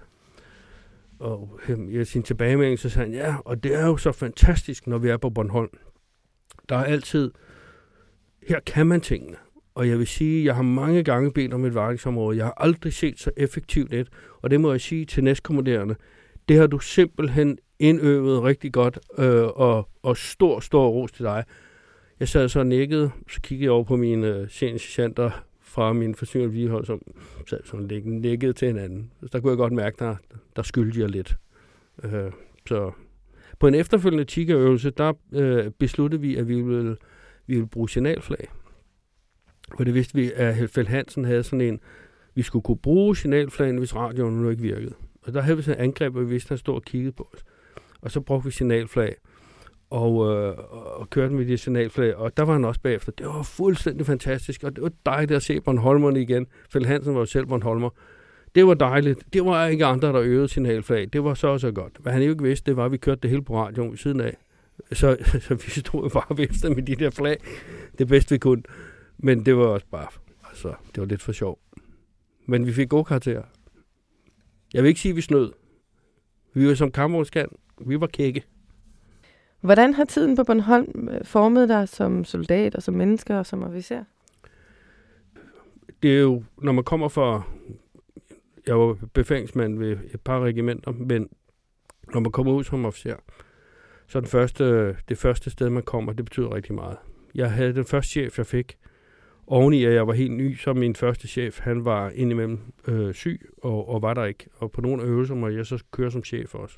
[1.19, 4.87] Og øh, i sin tilbagemelding, så sagde han ja, og det er jo så fantastisk,
[4.87, 5.77] når vi er på Bornholm.
[6.69, 7.31] Der er altid,
[8.47, 9.37] her kan man tingene.
[9.79, 12.37] Og jeg vil sige, jeg har mange gange bedt om et varningsområde.
[12.37, 14.07] Jeg har aldrig set så effektivt et.
[14.41, 15.95] Og det må jeg sige til næstkommanderende.
[16.49, 18.99] Det har du simpelthen indøvet rigtig godt.
[19.17, 21.43] Øh, og, og stor, stor ros til dig.
[22.19, 23.11] Jeg sad så og nikkede.
[23.29, 27.01] Så kiggede jeg over på mine øh, sergeanter fra min forsyning vedhold, som
[27.47, 29.11] sad sådan og nikkede til hinanden.
[29.21, 30.15] Så der kunne jeg godt mærke, der,
[30.55, 31.37] der skyldte jeg lidt.
[32.03, 32.31] Øh,
[32.67, 32.91] så
[33.59, 36.97] på en efterfølgende tiggerøvelse, der øh, besluttede vi, at vi ville,
[37.47, 38.47] vi ville bruge signalflag.
[39.77, 41.79] For det vidste vi, at Helfeld Hansen havde sådan en,
[42.35, 44.93] vi skulle kunne bruge signalflagen, hvis radioen nu ikke virkede.
[45.21, 47.11] Og der havde vi sådan et angreb, og vi vidste, at han stod og kiggede
[47.11, 47.43] på os.
[48.01, 49.15] Og så brugte vi signalflag,
[49.89, 50.55] og, øh,
[50.99, 53.11] og kørte med det signalflag, og der var han også bagefter.
[53.11, 56.47] Det var fuldstændig fantastisk, og det var dejligt at se Bornholmerne igen.
[56.69, 57.89] Fæld Hansen var jo selv Bornholmer.
[58.55, 59.33] Det var dejligt.
[59.33, 61.09] Det var ikke andre, der øvede signalflag.
[61.13, 61.93] Det var så så godt.
[61.99, 64.37] Hvad han ikke vidste, det var, at vi kørte det hele på radioen siden af.
[64.91, 65.17] Så,
[65.47, 67.37] så vi stod bare og med de der flag.
[67.97, 68.63] Det bedste vi kunne.
[69.23, 70.07] Men det var også bare,
[70.49, 71.59] altså, det var lidt for sjov.
[72.45, 73.43] Men vi fik gode karakterer.
[74.73, 75.53] Jeg vil ikke sige, at vi snød.
[76.53, 77.49] Vi var som kammerskan.
[77.79, 78.43] Vi var kække.
[79.61, 83.63] Hvordan har tiden på Bornholm øh, formet dig som soldat og som menneske og som
[83.63, 84.03] officer?
[86.01, 87.41] Det er jo, når man kommer fra...
[88.67, 91.29] Jeg var befalingsmand ved et par regimenter, men
[92.13, 93.15] når man kommer ud som officer,
[94.07, 96.97] så den første, det første sted, man kommer, det betyder rigtig meget.
[97.35, 98.77] Jeg havde den første chef, jeg fik,
[99.49, 103.49] oveni at jeg var helt ny, så min første chef, han var indimellem øh, syg
[103.63, 104.47] og, og var der ikke.
[104.57, 106.77] Og på nogle øvelser må jeg så køre som chef også.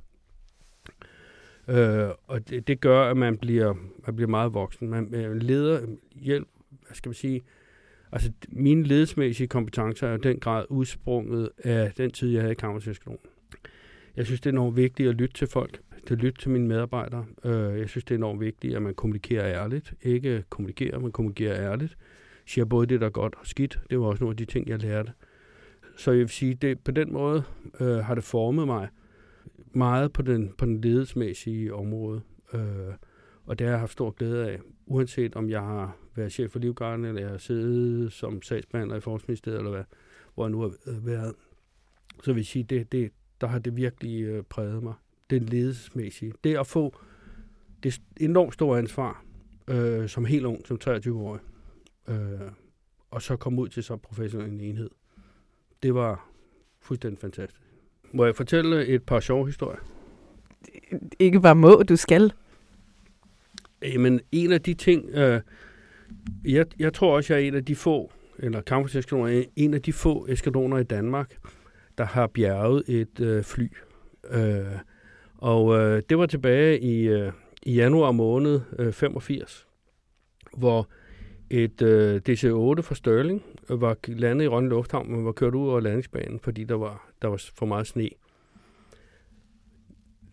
[1.67, 3.73] Øh, og det, det gør, at man bliver,
[4.05, 4.89] man bliver meget voksen.
[4.89, 5.81] Man, man leder
[6.15, 7.41] hjælp, hvad skal man sige,
[8.11, 12.55] altså mine ledelsesmæssige kompetencer er i den grad udsprunget af den tid, jeg havde i
[12.55, 13.19] kammerselskabet.
[14.15, 17.25] Jeg synes, det er enormt vigtigt at lytte til folk, at lytte til mine medarbejdere.
[17.45, 19.93] Øh, jeg synes, det er enormt vigtigt, at man kommunikerer ærligt.
[20.01, 21.97] Ikke kommunikerer, men kommunikerer ærligt.
[22.45, 23.79] Siger både det, der er godt og skidt.
[23.89, 25.11] Det var også nogle af de ting, jeg lærte.
[25.97, 27.43] Så jeg vil sige, det, på den måde
[27.79, 28.89] øh, har det formet mig
[29.73, 32.21] meget på den, på den ledelsesmæssige område.
[32.53, 32.93] Øh,
[33.45, 36.59] og det har jeg haft stor glæde af, uanset om jeg har været chef for
[36.59, 39.83] Livgarden, eller jeg har siddet som sagsbehandler i Forskningsministeriet, eller hvad,
[40.35, 41.33] hvor jeg nu har øh, været.
[42.23, 43.11] Så vil jeg sige, det, det,
[43.41, 44.93] der har det virkelig øh, præget mig.
[45.29, 46.33] Det ledelsesmæssige.
[46.43, 46.95] Det at få
[47.83, 49.25] det enormt store ansvar,
[49.67, 51.41] øh, som helt ung, som 23-årig,
[52.07, 52.51] øh,
[53.11, 54.89] og så komme ud til så professionel en enhed.
[55.83, 56.29] Det var
[56.81, 57.61] fuldstændig fantastisk.
[58.13, 59.79] Må jeg fortælle et par sjove historier?
[61.19, 62.33] ikke bare må, du skal.
[63.81, 65.41] Jamen, en af de ting, øh,
[66.45, 69.93] jeg, jeg tror også, jeg er en af de få, eller kampflyeskadroner, en af de
[69.93, 71.37] få eskadroner i Danmark,
[71.97, 73.71] der har bjerget et øh, fly.
[74.29, 74.65] Øh,
[75.37, 77.31] og øh, det var tilbage i, øh,
[77.63, 79.67] i januar måned øh, 85,
[80.57, 80.89] hvor
[81.51, 85.79] et øh, DC-8 fra Stirling var landet i Rønne Lufthavn, men var kørt ud over
[85.79, 88.09] landingsbanen, fordi der var, der var for meget sne.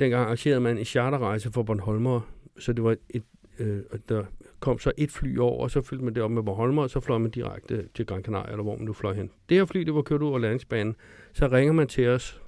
[0.01, 2.21] Dengang arrangerede man en charterrejse for Bornholmer,
[2.59, 3.23] så det var et,
[3.59, 4.25] øh, der
[4.61, 7.01] kom så et fly over, og så fyldte man det op med Bornholmer, og så
[7.01, 9.31] fløj man direkte til Gran Canaria, eller hvor man nu fløj hen.
[9.49, 10.97] Det her fly, det var kørt ud over landingsbanen.
[11.33, 12.43] Så ringer man til os,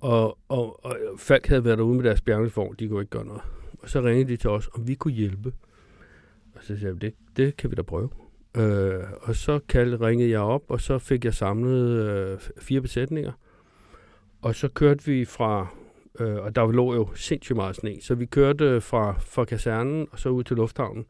[0.00, 3.42] og, og, og folk havde været derude med deres bjergningsvogn, de kunne ikke gøre noget.
[3.78, 5.52] Og så ringede de til os, om vi kunne hjælpe.
[6.56, 8.08] Og så sagde jeg, det, det kan vi da prøve.
[8.56, 13.32] Øh, og så kaldte, ringede jeg op, og så fik jeg samlet øh, fire besætninger.
[14.42, 15.66] Og så kørte vi fra,
[16.20, 20.08] øh, og der lå jo sindssygt meget sne, så vi kørte øh, fra, fra kasernen
[20.10, 21.06] og så ud til lufthavnen.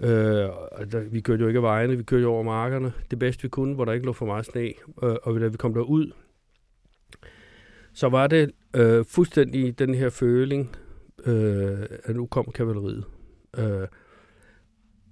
[0.00, 2.92] Øh, og der, vi kørte jo ikke af vejene, vi kørte jo over markerne.
[3.10, 4.72] Det bedste vi kunne, hvor der ikke lå for meget sne.
[5.02, 6.12] Øh, og da vi kom derud,
[7.92, 10.76] så var det øh, fuldstændig den her føling,
[11.26, 13.04] øh, at nu kom kavaleriet.
[13.58, 13.86] Øh,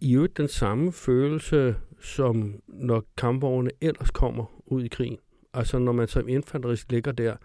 [0.00, 5.18] i øvrigt den samme følelse, som når kampvogne ellers kommer ud i krigen.
[5.54, 7.36] Altså når man som infanterist ligger der,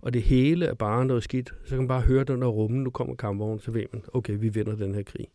[0.00, 2.82] og det hele er bare noget skidt, så kan man bare høre den der rummen,
[2.82, 5.26] nu kommer kampvognen, så ved man, okay, vi vinder den her krig.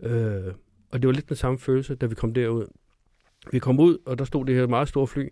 [0.00, 0.52] Øh,
[0.90, 2.66] og det var lidt den samme følelse, da vi kom derud.
[3.52, 5.28] Vi kom ud, og der stod det her meget store fly,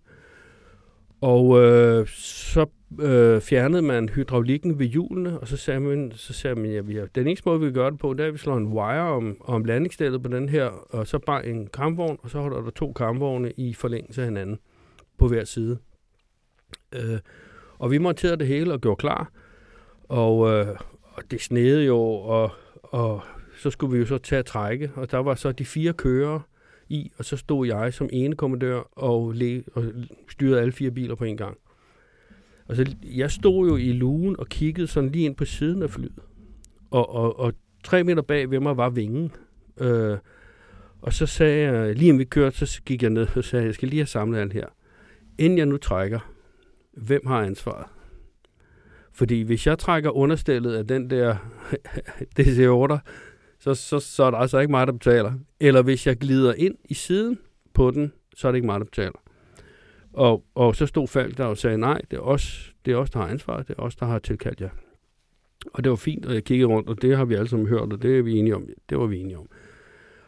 [1.20, 2.66] og øh, så
[3.00, 6.94] øh, fjernede man hydraulikken ved hjulene, og så sagde man, så sagde man ja, vi
[6.94, 8.66] har, den eneste måde, vi kan gøre det på, det er, at vi slår en
[8.66, 12.60] wire om, om landingsstedet på den her, og så bare en kampvogn, og så holder
[12.60, 14.58] der to kampvogne i forlængelse af hinanden
[15.18, 15.78] på hver side.
[16.94, 17.18] Øh,
[17.78, 19.30] og vi monterede det hele og gjorde klar,
[20.04, 20.66] og, øh,
[21.02, 22.50] og det snede jo, og,
[22.82, 23.22] og
[23.56, 26.40] så skulle vi jo så tage at trække, og der var så de fire kører
[26.88, 29.84] i, og så stod jeg som ene kommandør og, le, og
[30.28, 31.58] styrede alle fire biler på en gang.
[32.68, 35.90] Og så, jeg stod jo i lugen og kiggede sådan lige ind på siden af
[35.90, 36.22] flyet.
[36.90, 37.54] Og, og, og
[37.84, 39.32] tre meter bag ved mig var vingen.
[39.80, 40.18] Øh,
[41.02, 43.74] og så sagde jeg, lige inden vi kørte, så gik jeg ned og sagde, jeg
[43.74, 44.66] skal lige have samlet alt her.
[45.38, 46.32] Inden jeg nu trækker,
[46.92, 47.86] hvem har ansvaret?
[49.12, 51.36] Fordi hvis jeg trækker understillet af den der
[52.40, 52.98] DC-8,
[53.58, 55.32] så, så, så er der altså ikke mig, der betaler.
[55.60, 57.38] Eller hvis jeg glider ind i siden
[57.74, 59.21] på den, så er det ikke mig, der betaler.
[60.12, 63.10] Og, og så stod Falk der og sagde, nej, det er, os, det er os,
[63.10, 64.70] der har ansvaret, det er os, der har tilkaldt jer.
[65.66, 67.92] Og det var fint, og jeg kiggede rundt, og det har vi alle sammen hørt,
[67.92, 68.66] og det er vi enige om.
[68.88, 69.48] Det var vi enige om.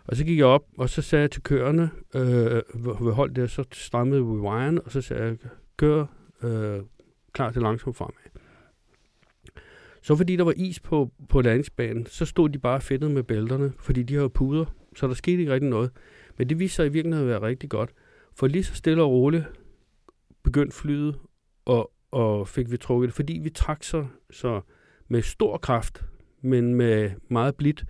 [0.04, 2.62] Og så gik jeg op, og så sagde jeg til kørende, øh,
[3.04, 5.36] ved hold der, så strammede vi wiren, og så sagde jeg,
[5.76, 6.06] kør
[6.42, 6.80] øh,
[7.32, 8.14] klar til langsomt fremad.
[10.02, 13.72] Så fordi der var is på, på landingsbanen, så stod de bare fedtet med bælterne,
[13.78, 14.64] fordi de havde puder,
[14.96, 15.90] så der skete ikke rigtig noget.
[16.38, 17.90] Men det viste sig i virkeligheden at være rigtig godt.
[18.36, 19.44] For lige så stille og roligt
[20.44, 21.18] begyndte flyet,
[21.64, 24.60] og, og fik vi trukket det, fordi vi trak så, så
[25.08, 26.04] med stor kraft,
[26.40, 27.84] men med meget blidt,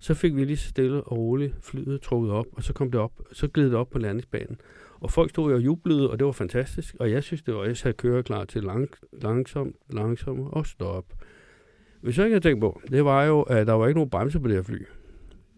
[0.00, 3.00] så fik vi lige så stille og roligt flyet trukket op, og så kom det
[3.00, 4.60] op, så gled det op på landingsbanen.
[5.00, 7.84] Og folk stod og jublede, og det var fantastisk, og jeg synes, det var, at
[7.84, 11.04] jeg kører klar til lang, langsomt, langsomt og stop.
[12.00, 14.40] Hvis jeg ikke havde tænkt på, det var jo, at der var ikke nogen bremse
[14.40, 14.82] på det her fly.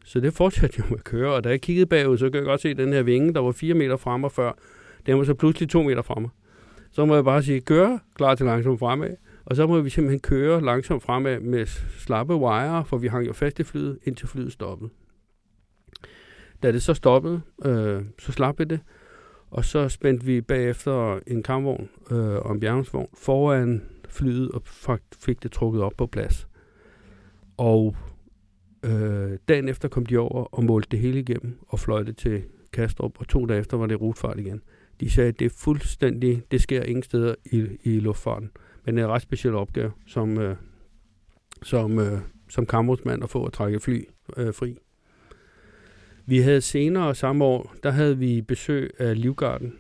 [0.05, 2.45] Så det fortsatte jo med at køre, og da jeg kiggede bagud, så kunne jeg
[2.45, 4.53] godt se den her vinge, der var 4 meter fremme før.
[5.07, 6.29] Den var så pludselig 2 meter fremme.
[6.91, 9.17] Så må jeg bare sige, køre, klar til langsomt fremad.
[9.45, 11.67] Og så må vi simpelthen køre langsomt fremad med
[11.99, 14.91] slappe wire, for vi hang jo fast i flyet, indtil flyet stoppede.
[16.63, 18.81] Da det så stoppede, øh, så slap vi det,
[19.51, 24.63] og så spændte vi bagefter en kampvogn øh, og en bjergensvogn foran flyet og
[25.21, 26.49] fik det trukket op på plads.
[27.57, 27.97] Og
[28.85, 32.43] øh, dagen efter kom de over og målte det hele igennem og fløj det til
[32.73, 34.63] Kastrup, og to dage efter var det rutfart igen.
[35.01, 38.51] De sagde, at det er fuldstændig, det sker ingen steder i, i luftfarten.
[38.85, 40.57] Men det er en ret speciel opgave, som, øh,
[41.63, 44.05] som, øh, som kamprådsmand at få at trække fly
[44.37, 44.77] øh, fri.
[46.27, 49.75] Vi havde senere samme år, der havde vi besøg af Livgarden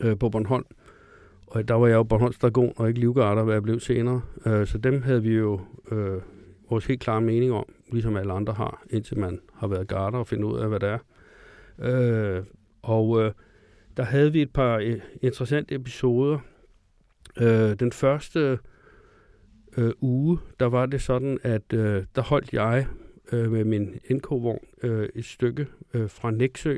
[0.00, 0.64] øh, på Bornholm.
[1.46, 4.22] Og der var jeg jo Bornholms Dragon og ikke Livgarder, hvad jeg blev senere.
[4.46, 6.22] Øh, så dem havde vi jo øh,
[6.70, 10.26] vores helt klare mening om, ligesom alle andre har, indtil man har været garder og
[10.26, 10.98] finde ud af, hvad det er.
[11.78, 12.44] Øh,
[12.82, 13.32] og øh,
[13.96, 16.38] der havde vi et par øh, interessante episoder.
[17.40, 18.58] Øh, den første
[19.76, 22.86] øh, uge, der var det sådan, at øh, der holdt jeg
[23.32, 26.76] øh, med min NK-vogn øh, et stykke øh, fra Næksø,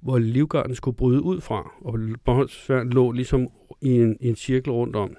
[0.00, 3.48] hvor livgarden skulle bryde ud fra, og Bornholmsfærden lå ligesom
[3.80, 5.16] i en, i en cirkel rundt om.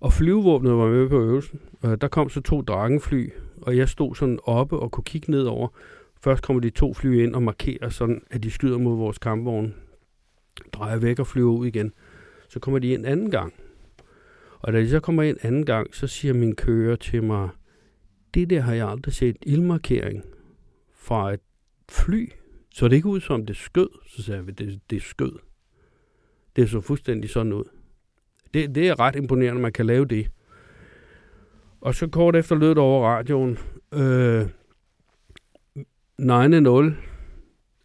[0.00, 1.60] Og flyvevåbnet var med på øvelsen.
[1.84, 3.30] Øh, der kom så to dragefly,
[3.62, 5.68] og jeg stod sådan oppe og kunne kigge nedover.
[6.22, 9.74] Først kommer de to fly ind og markerer sådan, at de skyder mod vores kampvogn.
[10.72, 11.92] Drejer væk og flyver ud igen.
[12.48, 13.54] Så kommer de ind anden gang.
[14.60, 17.48] Og da de så kommer ind anden gang, så siger min kører til mig,
[18.34, 20.24] det der har jeg aldrig set ildmarkering
[20.94, 21.40] fra et
[21.88, 22.28] fly.
[22.74, 23.88] Så det ikke ud som det skød.
[24.06, 25.32] Så sagde jeg, det, det skød.
[26.56, 27.64] Det så fuldstændig sådan ud.
[28.54, 30.30] Det, det er ret imponerende, at man kan lave det.
[31.80, 33.58] Og så kort efter lød det over radioen.
[33.94, 34.48] Øh,
[36.20, 36.94] 9-0.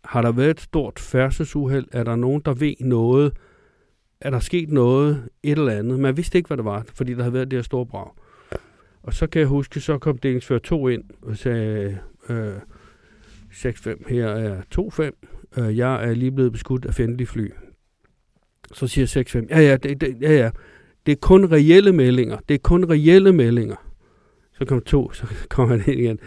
[0.03, 1.85] Har der været et stort færdselsuheld?
[1.91, 3.33] Er der nogen, der ved noget?
[4.21, 5.29] Er der sket noget?
[5.43, 5.99] Et eller andet?
[5.99, 8.11] Man vidste ikke, hvad det var, fordi der havde været det her store brag.
[9.03, 11.97] Og så kan jeg huske, så kom delingsfører 2 ind og sagde,
[12.29, 12.53] øh,
[13.51, 15.11] 6-5, her er 2-5.
[15.57, 17.51] Øh, jeg er lige blevet beskudt af fjendtlige fly.
[18.73, 19.05] Så siger
[19.45, 20.49] 6-5, ja ja, det, det, ja ja,
[21.05, 22.37] det er kun reelle meldinger.
[22.49, 23.75] Det er kun reelle meldinger.
[24.57, 26.19] Så kom to, så kom han ind igen.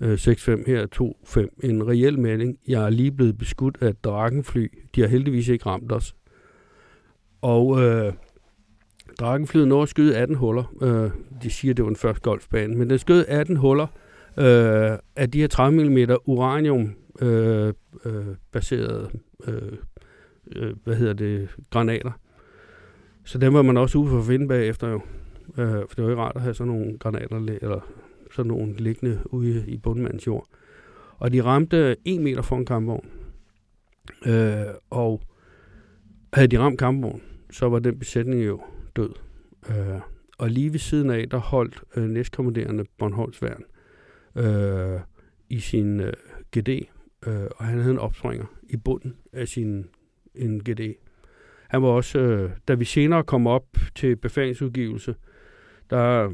[0.00, 0.86] Øh, 6-5, her
[1.64, 1.66] 2-5.
[1.68, 2.58] En reel melding.
[2.68, 4.68] Jeg er lige blevet beskudt af et drakenfly.
[4.94, 6.14] De har heldigvis ikke ramt os.
[7.42, 8.12] Og øh,
[9.20, 10.74] drakenflyet når at skyde 18 huller.
[10.82, 11.10] Øh,
[11.42, 12.74] de siger, det var den første golfbane.
[12.74, 13.86] Men den skød 18 huller
[14.38, 17.72] øh, af de her 30 mm uranium øh,
[18.04, 19.10] øh, baserede
[19.48, 19.72] øh,
[20.56, 22.12] øh, hvad hedder det, granater.
[23.24, 25.00] Så dem var man også ude for at finde bagefter jo.
[25.58, 27.80] Øh, for det var ikke rart at have sådan nogle granater, eller
[28.40, 30.46] sådan nogle liggende ude i bundmandens jord.
[31.18, 33.08] Og de ramte en meter fra en kampvogn.
[34.26, 35.22] Øh, og
[36.32, 38.60] havde de ramt kampvogn, så var den besætning jo
[38.96, 39.10] død.
[39.70, 40.00] Øh,
[40.38, 43.62] og lige ved siden af, der holdt øh, næstkommanderende Bornholmsværn
[44.36, 45.00] øh,
[45.48, 46.12] i sin øh,
[46.58, 46.68] GD,
[47.26, 49.86] øh, og han havde en opspringer i bunden af sin
[50.34, 50.80] en GD.
[51.68, 55.14] Han var også, øh, da vi senere kom op til befalingsudgivelse,
[55.90, 56.32] der,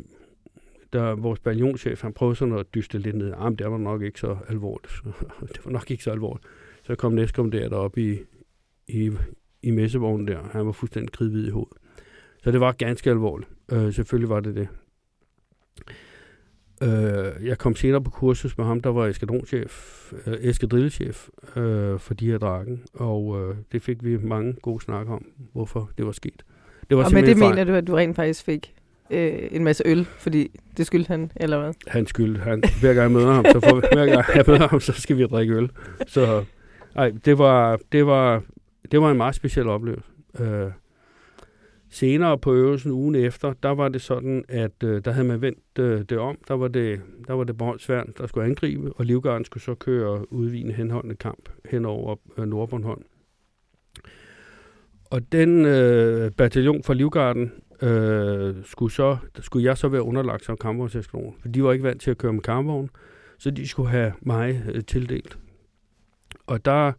[0.93, 3.33] der vores bataljonschef, han prøvede sådan at dyste lidt ned.
[3.37, 4.93] Ah, det var nok ikke så alvorligt.
[5.55, 6.47] det var nok ikke så alvorligt.
[6.83, 8.19] Så kom næstkom der deroppe i,
[8.89, 9.11] i,
[9.63, 10.43] i messevognen der.
[10.53, 11.77] Han var fuldstændig kridhvid i hovedet.
[12.43, 13.51] Så det var ganske alvorligt.
[13.73, 14.69] Øh, selvfølgelig var det det.
[16.83, 22.15] Øh, jeg kom senere på kursus med ham, der var eskadronchef, øh, eskadrillechef øh, for
[22.15, 26.13] de her dragen, og øh, det fik vi mange gode snakker om, hvorfor det var
[26.13, 26.45] sket.
[26.91, 28.76] Det var og med det mener du, at du rent faktisk fik
[29.11, 31.73] øh, en masse øl, fordi det skyldte han, eller hvad?
[31.87, 32.41] Han skyldte.
[32.41, 35.19] Han, hver gang jeg møder ham, så får, hver gang jeg møder ham, så skal
[35.19, 35.71] vi drikke øl.
[36.07, 36.45] Så
[36.97, 38.43] ej, det var, det var,
[38.91, 40.11] det var en meget speciel oplevelse.
[40.41, 40.71] Øh,
[41.91, 45.79] Senere på øvelsen ugen efter, der var det sådan, at øh, der havde man vendt
[45.79, 46.39] øh, det om.
[46.49, 50.33] Der var det, der var det Bornholmsværn, der skulle angribe, og Livgarden skulle så køre
[50.33, 53.03] udvigende henholdende kamp hen over øh, Nordbornholm.
[55.11, 57.53] Og den øh, bataljon fra Livgarden
[57.83, 62.01] øh, skulle, så, skulle jeg så være underlagt som kampvognseskadron, for de var ikke vant
[62.01, 62.91] til at køre med kampvogn,
[63.39, 65.39] så de skulle have mig øh, tildelt.
[66.47, 66.93] Og der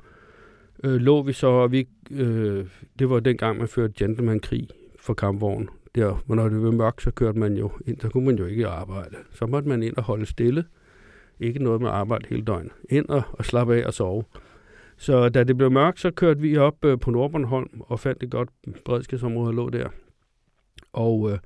[0.84, 2.66] øh, lå vi så, og vi, øh,
[3.00, 4.68] det var dengang, man førte gentleman-krig
[5.00, 5.70] for kampvognen.
[5.96, 8.68] Der, når det var mørkt, så kørte man jo ind, så kunne man jo ikke
[8.68, 9.16] arbejde.
[9.32, 10.66] Så måtte man ind og holde stille.
[11.40, 12.72] Ikke noget med arbejde hele døgnet.
[12.90, 14.24] Ind og, og slappe af og sove.
[14.98, 18.32] Så da det blev mørkt, så kørte vi op øh, på Nordbornholm og fandt et
[18.32, 18.50] godt
[18.86, 19.90] beredskabsområde, der lå der.
[20.98, 21.40] Og øh,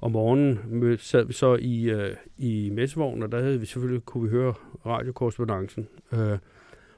[0.00, 4.04] om morgenen mød, sad vi så i, øh, i messevognen, og der havde vi selvfølgelig,
[4.04, 4.54] kunne vi høre
[4.86, 5.88] radiokorrespondancen.
[6.12, 6.38] Øh,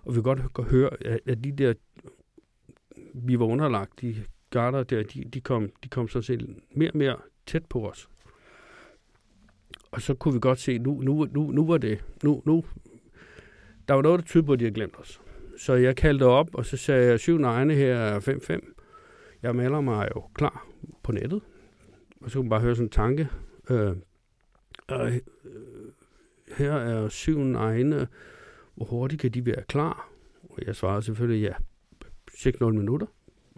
[0.05, 1.74] og vi kunne godt høre, at, at de der,
[3.14, 4.16] vi var underlagt, de
[4.51, 8.09] garder der, de, de, kom, de kom så set mere og mere tæt på os.
[9.90, 12.64] Og så kunne vi godt se, nu, nu, nu, nu var det, nu, nu,
[13.88, 15.20] der var noget, der tyder på, at de havde glemt os.
[15.59, 19.40] Så jeg kaldte op, og så sagde jeg, syv egne her er 5-5.
[19.42, 20.66] Jeg melder mig jo klar
[21.03, 21.42] på nettet.
[22.20, 23.28] Og så kunne man bare høre sådan en tanke.
[23.70, 23.96] Øh,
[24.90, 25.20] øh,
[26.56, 28.08] her er syv egne.
[28.74, 30.08] Hvor hurtigt kan de være klar?
[30.42, 31.54] Og jeg svarede selvfølgelig ja.
[32.30, 33.06] 6-0 minutter.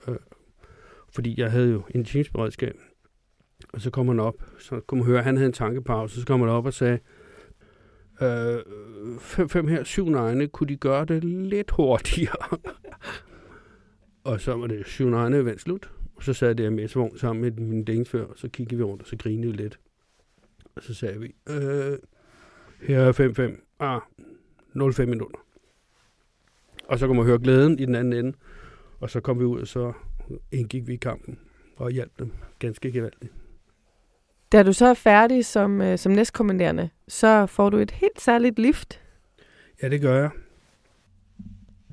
[0.08, 0.16] Øh,
[1.12, 2.76] fordi jeg havde jo en teamsberedskab.
[3.72, 6.26] Og så kom han op, så kunne man høre, at han havde en tankepause, så
[6.26, 6.98] kom han op og sagde,
[8.22, 8.58] øh,
[9.20, 12.58] fem, fem her, syv negne, kunne de gøre det lidt hurtigere?
[14.24, 15.90] og så var det syv negne slut.
[16.21, 19.03] Og så sad jeg med vogn sammen med min dængsfører, og så kiggede vi rundt,
[19.03, 19.79] og så grinede vi lidt.
[20.77, 21.99] Og så sagde vi, øh,
[22.83, 24.01] her er 5-5, ah,
[24.75, 25.39] 0-5 minutter.
[26.89, 28.33] Og så kunne man høre glæden i den anden ende.
[28.99, 29.93] Og så kom vi ud, og så
[30.53, 31.39] indgik vi i kampen
[31.77, 33.33] og hjalp dem ganske gevaldigt.
[34.53, 38.59] Da du så er færdig som, øh, som næstkommanderende, så får du et helt særligt
[38.59, 39.01] lift.
[39.83, 40.31] Ja, det gør jeg.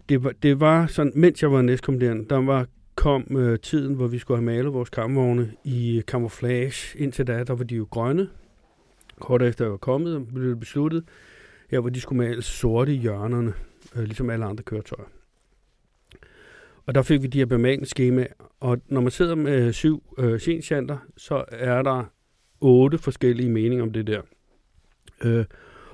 [0.09, 2.67] Det var, det var sådan, mens jeg var næstkommanderende, der var
[2.97, 6.99] kom øh, tiden, hvor vi skulle have malet vores kampvogne i camouflage.
[6.99, 8.29] Indtil da, der var de jo grønne.
[9.19, 11.03] Kort efter jeg var kommet, blev det besluttet,
[11.71, 13.53] ja, hvor de skulle males sorte i hjørnerne,
[13.95, 15.07] øh, ligesom alle andre køretøjer.
[16.85, 20.97] Og der fik vi de her bemalingsskemaer, og når man sidder med syv øh, scenchanter,
[21.17, 22.03] så er der
[22.61, 24.21] otte forskellige meninger om det der.
[25.23, 25.45] Øh,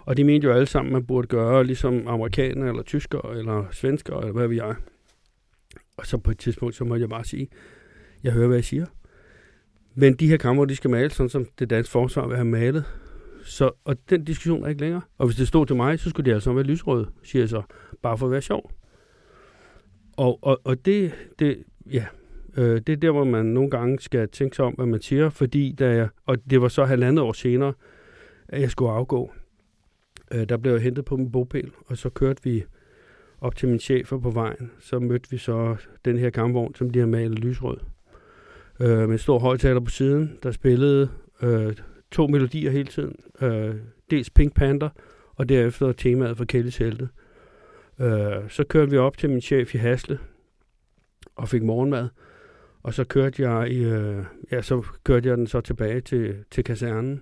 [0.05, 4.19] og de mente jo alle sammen, man burde gøre ligesom amerikanere, eller tyskere, eller svenskere,
[4.19, 4.75] eller hvad vi er.
[5.97, 7.47] Og så på et tidspunkt, så må jeg bare sige,
[8.23, 8.85] jeg hører, hvad jeg siger.
[9.95, 12.85] Men de her kammer, de skal males, sådan som det danske forsvar vil have malet.
[13.43, 15.01] Så, og den diskussion er ikke længere.
[15.17, 17.61] Og hvis det stod til mig, så skulle det altså være lysrøde, siger jeg så.
[18.01, 18.71] Bare for at være sjov.
[20.17, 22.05] Og, og, og det, det, ja,
[22.57, 25.29] øh, det er der, hvor man nogle gange skal tænke sig om, hvad man siger,
[25.29, 27.73] fordi da jeg, og det var så halvandet år senere,
[28.47, 29.31] at jeg skulle afgå.
[30.31, 32.63] Øh, der blev jeg hentet på min bogpæl, og så kørte vi
[33.43, 34.71] op til min chef på vejen.
[34.79, 35.75] Så mødte vi så
[36.05, 37.77] den her kampvogn, som de har malet lysrød.
[38.79, 41.09] Øh, med en stor højtaler på siden, der spillede
[41.41, 41.73] øh,
[42.11, 43.15] to melodier hele tiden.
[43.41, 43.75] Øh,
[44.11, 44.89] dels Pink Panther,
[45.35, 47.09] og derefter temaet for Kellys Helte.
[47.99, 50.19] Øh, så kørte vi op til min chef i Hasle,
[51.35, 52.09] og fik morgenmad.
[52.83, 56.63] Og så kørte jeg, i, øh, ja, så kørte jeg den så tilbage til, til
[56.63, 57.21] kasernen.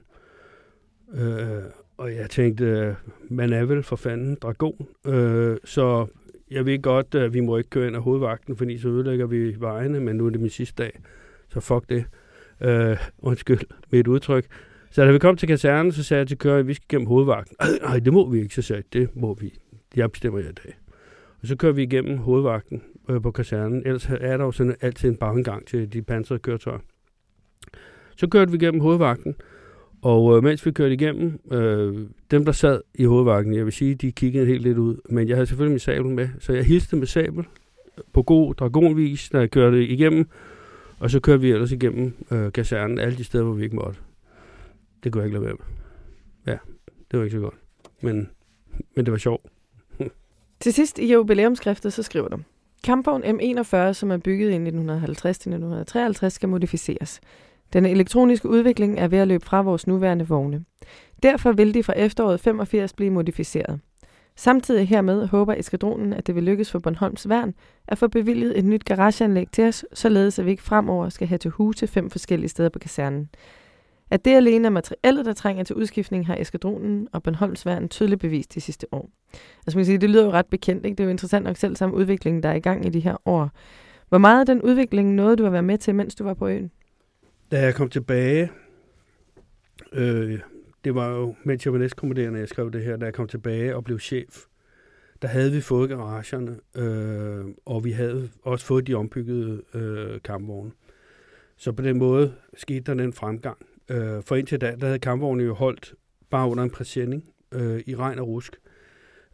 [1.14, 1.64] Øh,
[2.02, 2.94] og jeg tænkte, øh,
[3.30, 4.88] man er vel for fanden dragon.
[5.08, 6.08] Øh, så
[6.52, 9.56] jeg ved godt, at vi må ikke køre ind af hovedvagten, fordi så ødelægger vi
[9.60, 11.00] vejene, men nu er det min sidste dag.
[11.50, 12.06] Så fuck det.
[12.62, 13.60] Øh, undskyld
[13.92, 14.46] mit udtryk.
[14.92, 17.08] Så da vi kom til kasernen, så sagde jeg til kører, at vi skal gennem
[17.08, 17.56] hovedvagten.
[17.82, 19.54] Nej, det må vi ikke, så sagde jeg, det må vi.
[19.96, 20.78] Jeg bestemmer jeg i dag.
[21.42, 23.84] Og så kører vi igennem hovedvagten øh, på kasernen.
[23.86, 26.80] Ellers er der jo sådan altid en baggang til de pansrede køretøjer.
[28.16, 29.36] Så kørte vi igennem hovedvagten,
[30.02, 33.96] og øh, mens vi kørte igennem, øh, dem der sad i hovedvagten, jeg vil sige,
[33.96, 36.96] de kiggede helt lidt ud, men jeg havde selvfølgelig min sabel med, så jeg hilste
[36.96, 37.46] med sabel
[38.14, 40.28] på god dragonvis, når jeg kørte igennem,
[41.00, 44.00] og så kørte vi ellers igennem øh, kasernen, alle de steder, hvor vi ikke måtte.
[45.04, 45.66] Det kunne jeg ikke lade være med.
[46.54, 46.58] Ja,
[47.12, 47.56] det var ikke så godt,
[48.02, 48.30] men,
[48.96, 49.46] men det var sjovt.
[50.62, 52.38] Til sidst i jubilæumskriftet, så skriver du,
[52.84, 54.58] Kampvogn M41, som er bygget i
[56.26, 57.22] 1950-1953, skal modificeres.
[57.74, 60.66] Den elektroniske udvikling er ved at løbe fra vores nuværende vogne.
[61.24, 63.80] Derfor vil de fra efteråret 85 blive modificeret.
[64.36, 67.54] Samtidig hermed håber eskadronen, at det vil lykkes for Bornholms Værn
[67.88, 71.38] at få bevilget et nyt garageanlæg til os, således at vi ikke fremover skal have
[71.38, 73.30] til huse fem forskellige steder på kasernen.
[74.12, 78.22] At det alene er materiellet, der trænger til udskiftning, har eskadronen og Bornholms Værn tydeligt
[78.22, 79.10] bevist de sidste år.
[79.66, 80.96] Altså man kan sige, det lyder jo ret bekendt, ikke?
[80.96, 83.16] det er jo interessant nok selv samme udvikling, der er i gang i de her
[83.26, 83.50] år.
[84.10, 86.48] Hvor meget af den udvikling nåede du at være med til, mens du var på
[86.48, 86.72] øen?
[87.52, 88.52] Da jeg kom tilbage,
[89.94, 90.40] øh,
[90.84, 93.76] det var jo, mens jeg var næstkommanderende, jeg skrev det her, da jeg kom tilbage
[93.76, 94.46] og blev chef,
[95.22, 100.72] der havde vi fået garagerne, øh, og vi havde også fået de ombyggede øh, kampvogne.
[101.58, 103.58] Så på den måde skete der den fremgang.
[103.90, 105.94] Øh, for indtil da, der havde kampvognene jo holdt
[106.30, 108.56] bare under en præsending øh, i regn og rusk.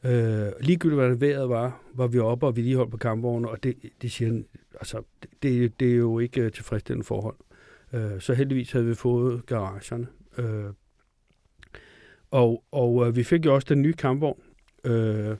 [0.03, 3.75] Øh, ligegyldigt hvad det vejret var, var vi oppe og vedligeholdt på kampvogne, og det,
[4.01, 4.43] det, siger,
[4.73, 5.01] altså,
[5.43, 7.35] det, det er jo ikke øh, tilfredsstillende forhold.
[7.93, 10.07] Øh, så heldigvis havde vi fået garagerne.
[10.37, 10.73] Øh,
[12.31, 14.41] og og øh, vi fik jo også den nye kampvogn.
[14.83, 15.37] Øh,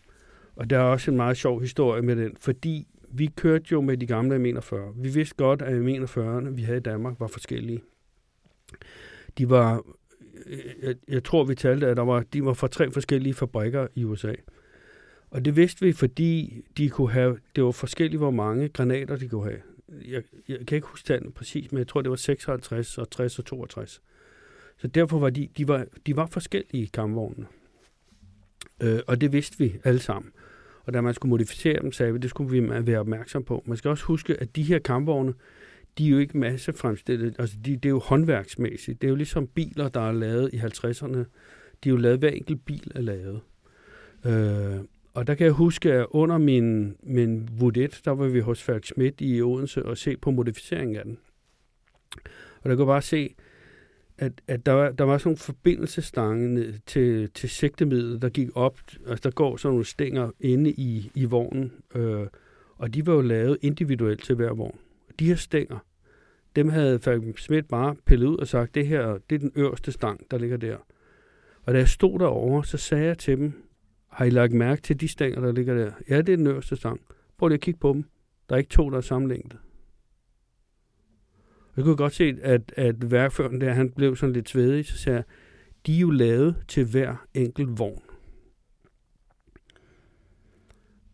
[0.56, 3.98] og der er også en meget sjov historie med den, fordi vi kørte jo med
[3.98, 4.76] de gamle M41.
[4.96, 7.82] Vi vidste godt, at M41'erne, vi havde i Danmark, var forskellige.
[9.38, 9.84] De var,
[10.84, 14.04] jeg, jeg tror, vi talte, at der var, de var fra tre forskellige fabrikker i
[14.04, 14.34] USA.
[15.30, 19.28] Og det vidste vi, fordi de kunne have, det var forskelligt, hvor mange granater de
[19.28, 22.98] kunne have jeg, jeg kan ikke huske tallene præcis, men jeg tror, det var 56
[22.98, 24.02] og 60 og 62.
[24.78, 27.48] Så derfor var de, de var, de var forskellige kampvognene.
[28.84, 30.32] Øh, og det vidste vi alle sammen.
[30.86, 33.64] Og da man skulle modificere dem, sagde vi, det skulle vi være opmærksom på.
[33.66, 35.34] Man skal også huske, at de her kampvogne,
[35.98, 37.36] de er jo ikke massefremstillet.
[37.40, 39.02] Altså, de, det er jo håndværksmæssigt.
[39.02, 41.18] Det er jo ligesom biler, der er lavet i 50'erne.
[41.84, 43.42] De er jo lavet, hver enkelt bil er lavet.
[44.26, 44.80] Øh,
[45.18, 48.86] og der kan jeg huske, at under min, min Vudet, der var vi hos Falk
[48.86, 51.18] Schmidt i Odense og se på modificeringen af den.
[52.62, 53.36] Og der kunne bare se,
[54.18, 58.80] at, at der, var, der var sådan nogle forbindelsestange til, til sigtemidlet, der gik op.
[59.08, 62.28] Altså der går sådan nogle stænger inde i, i vognen, øh,
[62.78, 64.80] og de var jo lavet individuelt til hver vogn.
[65.20, 65.78] De her stænger,
[66.56, 69.92] dem havde Falk Schmidt bare pillet ud og sagt, det her det er den øverste
[69.92, 70.78] stang, der ligger der.
[71.64, 73.67] Og da jeg stod derovre, så sagde jeg til dem,
[74.18, 75.92] har I lagt mærke til de stænger, der ligger der?
[76.10, 77.02] Ja, det er den øverste stang.
[77.38, 78.04] Prøv lige at kigge på dem.
[78.50, 79.58] Der er ikke to, der er samme længde.
[81.76, 85.16] Jeg kunne godt se, at, at værkføren der, han blev sådan lidt svedig, så sagde
[85.16, 85.24] jeg,
[85.86, 88.02] de er jo lavet til hver enkelt vogn.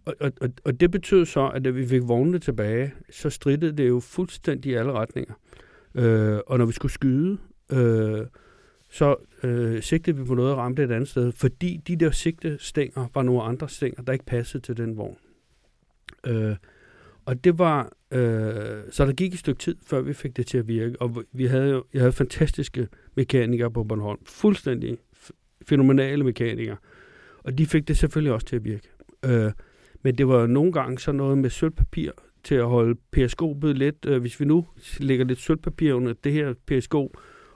[0.06, 3.78] og, og, og, og det betød så, at da vi fik vognene tilbage, så strittede
[3.78, 5.34] det jo fuldstændig i alle retninger.
[5.96, 7.38] Øh, og når vi skulle skyde,
[7.72, 8.26] øh,
[8.90, 13.08] så øh, sigtede vi på noget og ramte et andet sted, fordi de der sigtestænger
[13.14, 15.18] var nogle andre stænger, der ikke passede til den vogn.
[16.28, 16.56] Øh,
[17.26, 20.58] og det var, øh, så der gik et stykke tid, før vi fik det til
[20.58, 21.02] at virke.
[21.02, 24.20] Og vi havde jo, jeg havde fantastiske mekanikere på Bornholm.
[24.26, 24.98] Fuldstændig
[25.68, 26.78] fænomenale mekanikere.
[27.44, 28.90] Og de fik det selvfølgelig også til at virke.
[29.26, 29.52] Øh,
[30.02, 32.12] men det var nogle gange så noget med sølvpapir
[32.44, 34.06] til at holde periskopet lidt.
[34.06, 34.66] Øh, hvis vi nu
[35.00, 37.10] lægger lidt sølvpapir under det her periskop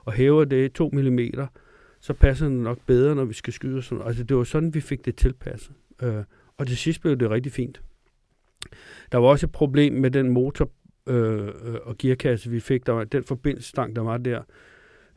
[0.04, 1.18] og hæver det 2 mm,
[2.08, 3.82] så passer den nok bedre, når vi skal skyde.
[3.82, 4.06] Sådan.
[4.06, 5.72] Altså det var sådan, vi fik det tilpasset.
[6.02, 6.24] Øh,
[6.56, 7.80] og til sidst blev det rigtig fint.
[9.12, 10.70] Der var også et problem med den motor
[11.06, 12.86] øh, øh og gearkasse, vi fik.
[12.86, 14.42] Der var den forbindelsestang, der var der.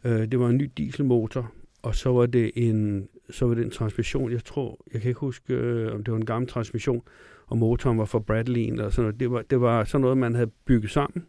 [0.04, 3.72] Øh, det var en ny dieselmotor, og så var det en så var det en
[3.72, 7.02] transmission, jeg tror, jeg kan ikke huske, øh, om det var en gammel transmission,
[7.48, 9.20] og motoren var fra Bradley eller sådan noget.
[9.20, 11.26] Det var, det var sådan noget, man havde bygget sammen,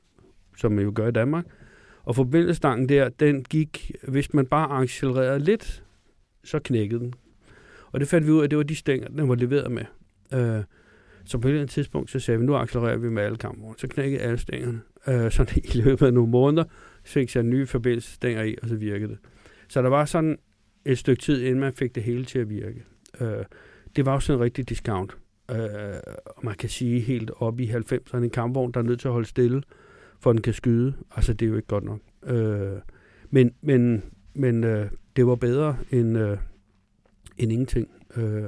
[0.57, 1.47] som man jo gør i Danmark.
[2.05, 5.83] Og forbindelsestangen der, den gik, hvis man bare accelererede lidt,
[6.45, 7.15] så knækkede den.
[7.93, 9.85] Og det fandt vi ud af, at det var de stænger, den var leveret med.
[10.33, 10.65] Øh,
[11.25, 13.75] så på et eller andet tidspunkt, så sagde vi, nu accelererer vi med alle kampvogne.
[13.79, 14.81] Så knækkede alle stængerne.
[15.07, 15.43] Øh, så
[15.75, 16.65] i løbet af nogle måneder,
[17.05, 19.19] så fik jeg nye forbindelsestænger i, og så virkede det.
[19.69, 20.39] Så der var sådan
[20.85, 22.85] et stykke tid, inden man fik det hele til at virke.
[23.21, 23.45] Øh,
[23.97, 25.17] det var jo sådan en rigtig discount.
[25.51, 25.57] Øh,
[26.27, 29.13] og man kan sige helt op i 90'erne en kampvogn, der er nødt til at
[29.13, 29.63] holde stille,
[30.23, 30.95] for den kan skyde.
[31.11, 32.01] Altså, det er jo ikke godt nok.
[32.25, 32.81] Øh,
[33.31, 34.03] men men,
[34.35, 36.39] men øh, det var bedre end, øh,
[37.39, 37.89] end ingenting.
[38.17, 38.45] Øh,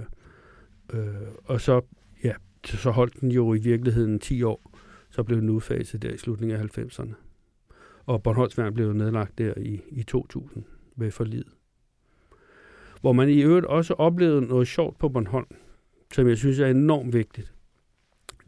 [0.92, 1.14] øh,
[1.44, 1.80] og så,
[2.24, 2.32] ja,
[2.64, 4.70] så holdt den jo i virkeligheden 10 år.
[5.10, 7.14] Så blev den udfaset der i slutningen af 90'erne.
[8.06, 10.64] Og Bornholmsværn blev nedlagt der i, i 2000
[10.96, 11.52] ved forlidet
[13.04, 15.46] hvor man i øvrigt også oplevede noget sjovt på Bornholm,
[16.14, 17.52] som jeg synes er enormt vigtigt.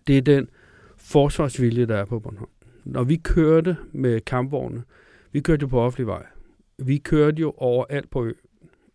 [0.07, 0.49] Det er den
[0.97, 2.51] forsvarsvilje, der er på Bornholm.
[2.87, 4.83] Når vi kørte med kampvogne,
[5.33, 6.27] vi kørte jo på offentlig vej.
[6.79, 8.35] Vi kørte jo overalt på øen.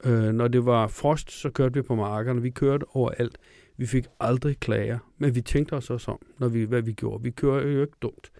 [0.06, 2.42] Øh, når det var frost, så kørte vi på markerne.
[2.42, 3.38] Vi kørte overalt.
[3.78, 7.24] Vi fik aldrig klager, men vi tænkte os også om, når vi, hvad vi gjorde.
[7.24, 8.32] Vi kører jo ikke dumt.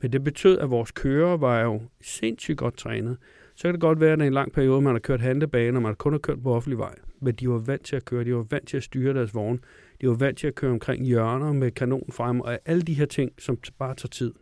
[0.00, 3.16] Men det betød, at vores kører var jo sindssygt godt trænet.
[3.54, 5.82] Så kan det godt være, at i en lang periode, man har kørt handlebaner, og
[5.82, 6.94] man kun har kørt på offentlig vej.
[7.20, 9.60] Men de var vant til at køre, de var vant til at styre deres vogn,
[10.00, 13.06] de var vant til at køre omkring hjørner med kanon frem, og alle de her
[13.06, 14.32] ting, som bare tager tid.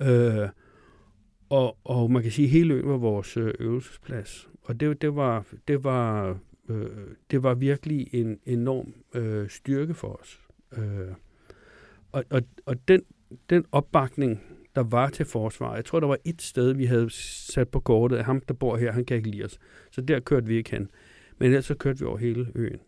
[0.00, 0.48] Øh,
[1.48, 4.48] og, og man kan sige, at hele øen var vores øh, øvelsesplads.
[4.62, 6.38] Og det, det, var, det, var,
[6.68, 6.86] øh,
[7.30, 10.40] det var virkelig en enorm øh, styrke for os.
[10.76, 11.12] Øh,
[12.12, 13.02] og, og, og den,
[13.50, 14.42] den opbakning,
[14.74, 15.74] der var til forsvar.
[15.74, 18.76] Jeg tror, der var et sted, vi havde sat på kortet, at ham, der bor
[18.76, 19.58] her, han kan ikke lide os.
[19.90, 20.90] Så der kørte vi ikke hen.
[21.38, 22.80] Men ellers så kørte vi over hele øen.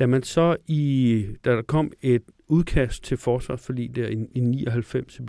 [0.00, 5.20] Da man så i, da der kom et udkast til forsvarsforlig der i, i 99,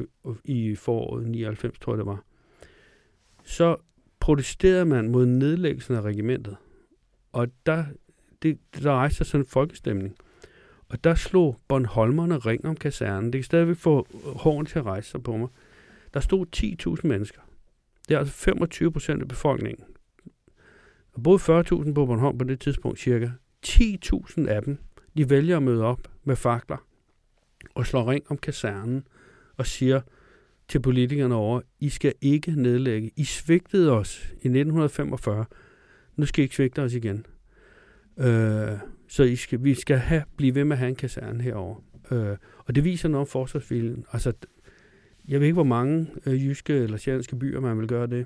[0.44, 2.24] i foråret 99, tror jeg det var,
[3.44, 3.76] så
[4.20, 6.58] protesterede man mod nedlæggelsen af regimentet.
[7.32, 7.86] Og der,
[8.42, 10.16] det, der rejste sig sådan en folkestemning.
[10.90, 13.26] Og der slog Bornholmerne ring om kasernen.
[13.26, 15.48] Det kan stadigvæk få hården til at rejse sig på mig.
[16.14, 16.46] Der stod
[17.02, 17.42] 10.000 mennesker.
[18.08, 19.86] Det er altså 25 procent af befolkningen.
[21.16, 23.30] Der boede 40.000 på Bornholm på det tidspunkt cirka.
[23.66, 24.78] 10.000 af dem,
[25.18, 26.86] de vælger at møde op med fakler
[27.76, 29.08] og slår ring om kasernen
[29.58, 30.02] og siger
[30.68, 33.12] til politikerne over, I skal ikke nedlægge.
[33.16, 35.46] I svigtede os i 1945.
[36.16, 37.26] Nu skal I ikke svigte os igen.
[38.20, 41.76] Øh, så I skal, vi skal have, blive ved med at have en kaserne herover.
[42.12, 44.06] Øh, og det viser noget om forsvarsviljen.
[44.14, 44.34] Altså,
[45.28, 48.26] jeg ved ikke, hvor mange øh, jyske eller sjællandske byer, man vil gøre det.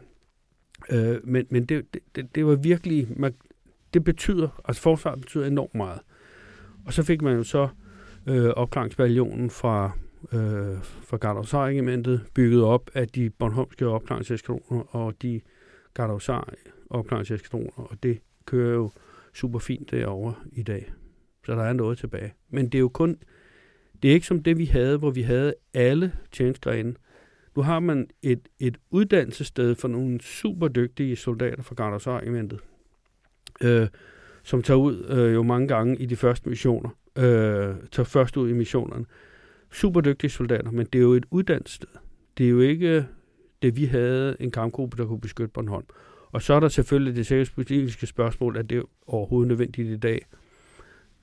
[0.92, 3.34] Øh, men men det, det, det var virkelig, man,
[3.96, 6.00] det betyder, altså forsvaret betyder enormt meget.
[6.86, 7.68] Og så fik man jo så
[8.28, 9.92] øh, opklaringsballionen fra,
[10.34, 15.42] øh, fra Gardehusar-regimentet bygget op af de Bornholmske opklaringseskadroner og de
[15.94, 16.54] Gardehusar
[16.90, 18.92] opklaringseskatroner, og det kører jo
[19.34, 20.92] super fint derovre i dag.
[21.46, 22.34] Så der er noget tilbage.
[22.50, 23.18] Men det er jo kun,
[24.04, 26.96] det er ikke som det, vi havde, hvor vi havde alle tjenestgrene.
[27.56, 32.60] Nu har man et, et uddannelsessted for nogle super dygtige soldater fra Gardasar-regimentet,
[33.62, 33.88] øh,
[34.44, 38.50] som tager ud øh, jo mange gange i de første missioner, øh, tager først ud
[38.50, 39.06] i missionerne.
[39.72, 41.90] Super dygtige soldater, men det er jo et uddannelsessted.
[42.38, 43.06] Det er jo ikke
[43.62, 45.86] det, vi havde en kampgruppe, der kunne beskytte Bornholm.
[46.32, 50.26] Og så er der selvfølgelig det sikkerhedspolitiske spørgsmål, at det er overhovedet nødvendigt i dag.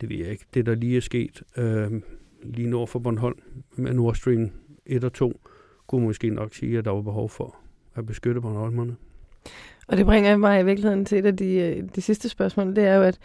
[0.00, 0.44] Det ved jeg ikke.
[0.54, 1.92] Det, der lige er sket øh,
[2.42, 3.38] lige nord for Bornholm
[3.76, 4.50] med Nord Stream
[4.86, 5.40] 1 og 2,
[5.86, 7.56] kunne måske nok sige, at der var behov for
[7.94, 8.96] at beskytte Bornholmerne.
[9.92, 12.76] Og det bringer mig i virkeligheden til et af de, øh, de sidste spørgsmål.
[12.76, 13.18] Det er jo, at,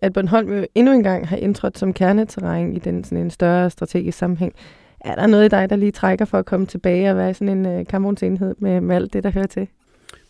[0.00, 4.18] at Bornholm jo endnu engang har indtrådt som kerneterræn i den sådan en større strategisk
[4.18, 4.54] sammenhæng.
[5.00, 7.58] Er der noget i dig, der lige trækker for at komme tilbage og være sådan
[7.58, 9.68] en øh, uh, kampvognsenhed med, med alt det, der hører til?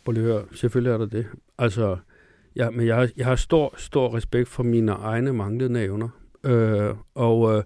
[0.05, 1.27] Prøv lige selvfølgelig er der det.
[1.59, 1.97] Altså,
[2.57, 6.09] ja, men jeg, jeg har stor, stor respekt for mine egne manglende evner.
[6.45, 7.63] Øh, og, øh,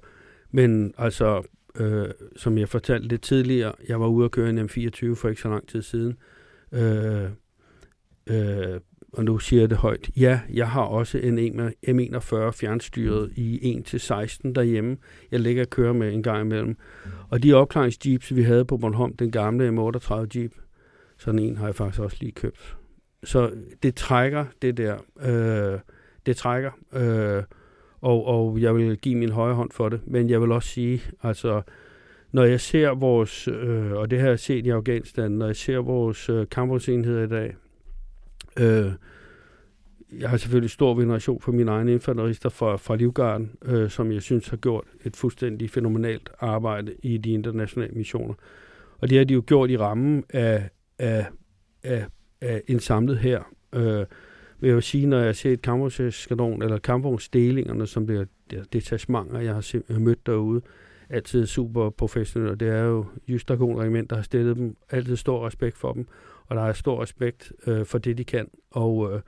[0.51, 1.43] men altså,
[1.81, 2.07] øh,
[2.37, 5.49] som jeg fortalte lidt tidligere, jeg var ude at køre en M24 for ikke så
[5.49, 6.17] lang tid siden.
[6.73, 7.29] Øh,
[8.31, 8.81] øh,
[9.13, 10.11] og nu siger jeg det højt.
[10.17, 14.97] Ja, jeg har også en M41 fjernstyret i 1-16 derhjemme.
[15.31, 16.77] Jeg ligger og kører med en gang imellem.
[17.29, 20.53] Og de opklaringsjeeps, vi havde på Bornholm, den gamle M38 Jeep,
[21.19, 22.77] sådan en har jeg faktisk også lige købt.
[23.25, 23.51] Så
[23.83, 24.97] det trækker det der.
[25.21, 25.81] Øh,
[26.27, 26.71] det trækker.
[26.93, 27.43] Øh,
[28.01, 30.01] og, og jeg vil give min højre hånd for det.
[30.07, 31.63] Men jeg vil også sige, altså,
[32.33, 35.79] når jeg ser vores, øh, og det har jeg set i Afghanistan, når jeg ser
[35.79, 37.57] vores øh, kampvognsenheder i dag,
[38.61, 38.93] øh,
[40.19, 44.23] jeg har selvfølgelig stor veneration for mine egne infanterister fra, fra Livgarden, øh, som jeg
[44.23, 48.35] synes har gjort et fuldstændig fænomenalt arbejde i de internationale missioner.
[48.99, 50.69] Og det har de jo gjort i rammen af,
[50.99, 51.27] af,
[51.83, 52.07] af,
[52.41, 53.43] af en samlet her.
[53.73, 54.07] Øh,
[54.61, 58.29] vil jeg jo sige, når jeg ser et kampvognsskadron, eller kampvognsdelingerne, som det
[58.73, 60.63] detachementer, jeg har mødt derude,
[61.11, 62.57] altid super professionelle.
[62.57, 64.77] Det er jo Just Regiment, der har stillet dem.
[64.91, 66.07] Altid stor respekt for dem,
[66.49, 68.49] og der er stor respekt øh, for det, de kan.
[68.71, 69.21] Og øh,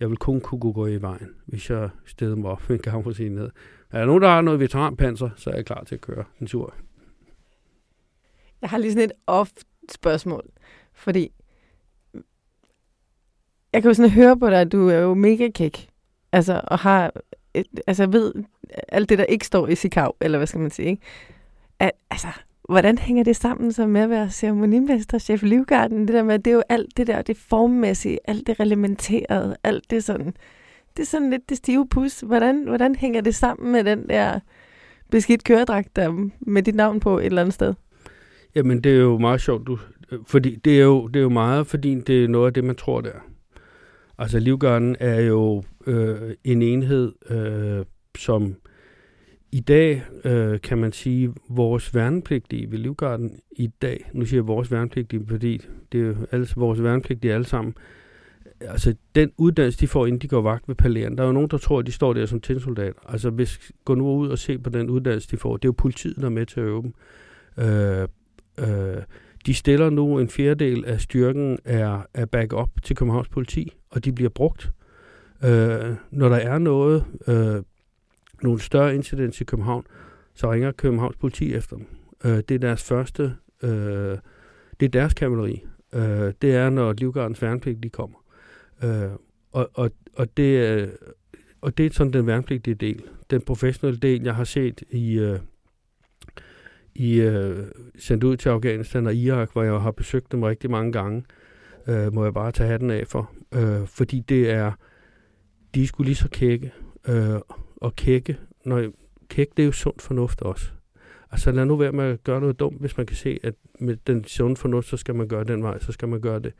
[0.00, 3.50] jeg vil kun kunne gå i vejen, hvis jeg steder mig op med en ned.
[3.90, 6.46] Er der nogen, der har noget veteranpanser, så er jeg klar til at køre en
[6.46, 6.74] tur.
[8.62, 10.44] Jeg har lige sådan et off-spørgsmål,
[10.92, 11.32] fordi
[13.72, 15.88] jeg kan jo sådan høre på dig, at du er jo mega kæk.
[16.32, 17.12] Altså, og har,
[17.54, 18.34] et, altså ved
[18.88, 21.02] alt det, der ikke står i Sikav, eller hvad skal man sige, ikke?
[21.78, 22.28] At, altså,
[22.68, 26.00] hvordan hænger det sammen så med at være ceremonimester, chef Livgarden?
[26.00, 29.90] Det der med, det er jo alt det der, det formmæssige, alt det reglementerede, alt
[29.90, 30.34] det sådan,
[30.96, 32.20] det er sådan lidt det stive pus.
[32.20, 34.40] Hvordan, hvordan hænger det sammen med den der
[35.10, 37.74] beskidt køredragt, der med dit navn på et eller andet sted?
[38.54, 39.78] Jamen, det er jo meget sjovt, du,
[40.26, 42.76] fordi det er, jo, det er jo meget, fordi det er noget af det, man
[42.76, 43.12] tror, der.
[44.18, 47.84] Altså Livgarden er jo øh, en enhed, øh,
[48.18, 48.54] som
[49.52, 54.46] i dag, øh, kan man sige, vores værnepligtige ved Livgarden i dag, nu siger jeg
[54.46, 55.60] vores værnepligtige, fordi
[55.92, 57.74] det er jo alle, vores værnepligtige alle sammen,
[58.60, 61.50] altså den uddannelse, de får, inden de går vagt ved palæren, der er jo nogen,
[61.50, 63.00] der tror, at de står der som tændsoldater.
[63.08, 65.56] Altså hvis, gå nu ud og se på den uddannelse, de får.
[65.56, 66.94] Det er jo politiet, der er med til at øve dem.
[67.64, 68.08] Øh,
[68.58, 69.02] øh,
[69.46, 74.30] de stiller nu en fjerdedel af styrken er backup til Københavns politi, og de bliver
[74.30, 74.72] brugt.
[75.44, 77.62] Øh, når der er noget, øh,
[78.42, 79.84] nogle større incidents i København,
[80.34, 81.86] så ringer Københavns politi efter dem.
[82.24, 84.18] Øh, det er deres første, øh,
[84.80, 85.64] det er deres kavaleri.
[85.92, 88.18] Øh, det er, når Livgardens værnepligt de kommer.
[88.84, 89.10] Øh,
[89.52, 90.88] og, og, og, det, øh,
[91.60, 93.02] og det er sådan den værnepligtige del.
[93.30, 95.18] Den professionelle del, jeg har set i...
[95.18, 95.38] Øh,
[96.94, 97.64] i øh,
[97.98, 101.24] sendt ud til Afghanistan og Irak, hvor jeg har besøgt dem rigtig mange gange,
[101.86, 103.32] øh, må jeg bare tage hatten af for.
[103.54, 104.72] Øh, fordi det er,
[105.74, 106.72] de skulle lige så kække.
[107.08, 107.40] Øh,
[107.80, 108.90] og kække, når
[109.28, 110.70] kæk, det er jo sund fornuft også.
[111.30, 113.96] Altså lad nu være med at gøre noget dumt, hvis man kan se, at med
[114.06, 116.52] den sunde fornuft, så skal man gøre den vej, så skal man gøre det.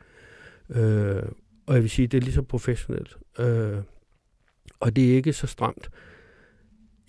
[0.69, 1.23] Øh,
[1.67, 3.17] og jeg vil sige, det er lige så professionelt.
[3.39, 3.77] Øh,
[4.79, 5.89] og det er ikke så stramt.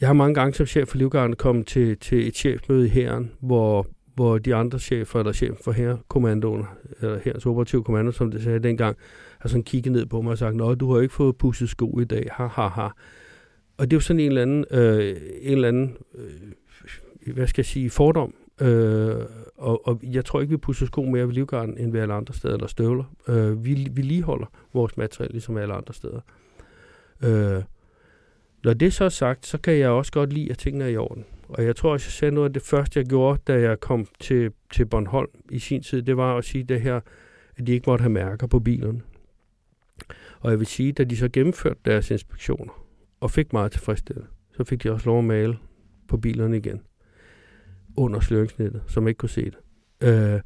[0.00, 3.32] Jeg har mange gange som chef for Livgarden kommet til, til et chefmøde i hæren,
[3.40, 6.64] hvor, hvor de andre chefer, eller chef for herrekommandoen,
[7.00, 8.96] eller herrens operative kommando, som det sagde dengang,
[9.38, 12.00] har sådan kigget ned på mig og sagt, Nå, du har ikke fået pusset sko
[12.00, 12.88] i dag, ha, ha, ha.
[13.80, 17.62] Og det er jo sådan en eller anden, øh, en eller anden øh, hvad skal
[17.62, 18.34] jeg sige, fordom.
[18.60, 19.16] Øh,
[19.56, 22.34] og, og jeg tror ikke, vi pusser sko mere ved Livgarden, end ved alle andre
[22.34, 23.04] steder, eller støvler.
[23.28, 26.20] Øh, vi, vi lige holder vores materiale, ligesom alle andre steder.
[27.24, 27.62] Øh,
[28.64, 30.96] når det så er sagt, så kan jeg også godt lide, at tingene er i
[30.96, 31.24] orden.
[31.48, 34.06] Og jeg tror også, jeg sagde noget af det første, jeg gjorde, da jeg kom
[34.20, 37.00] til, til Bornholm i sin tid, det var at sige det her,
[37.56, 39.00] at de ikke måtte have mærker på bilerne.
[40.40, 42.79] Og jeg vil sige, da de så gennemførte deres inspektioner,
[43.20, 44.26] og fik meget tilfredsstillet,
[44.56, 45.58] så fik de også lov at male
[46.08, 46.80] på bilerne igen,
[47.96, 49.58] under sløringsnettet, som ikke kunne se det.
[50.08, 50.40] Øh,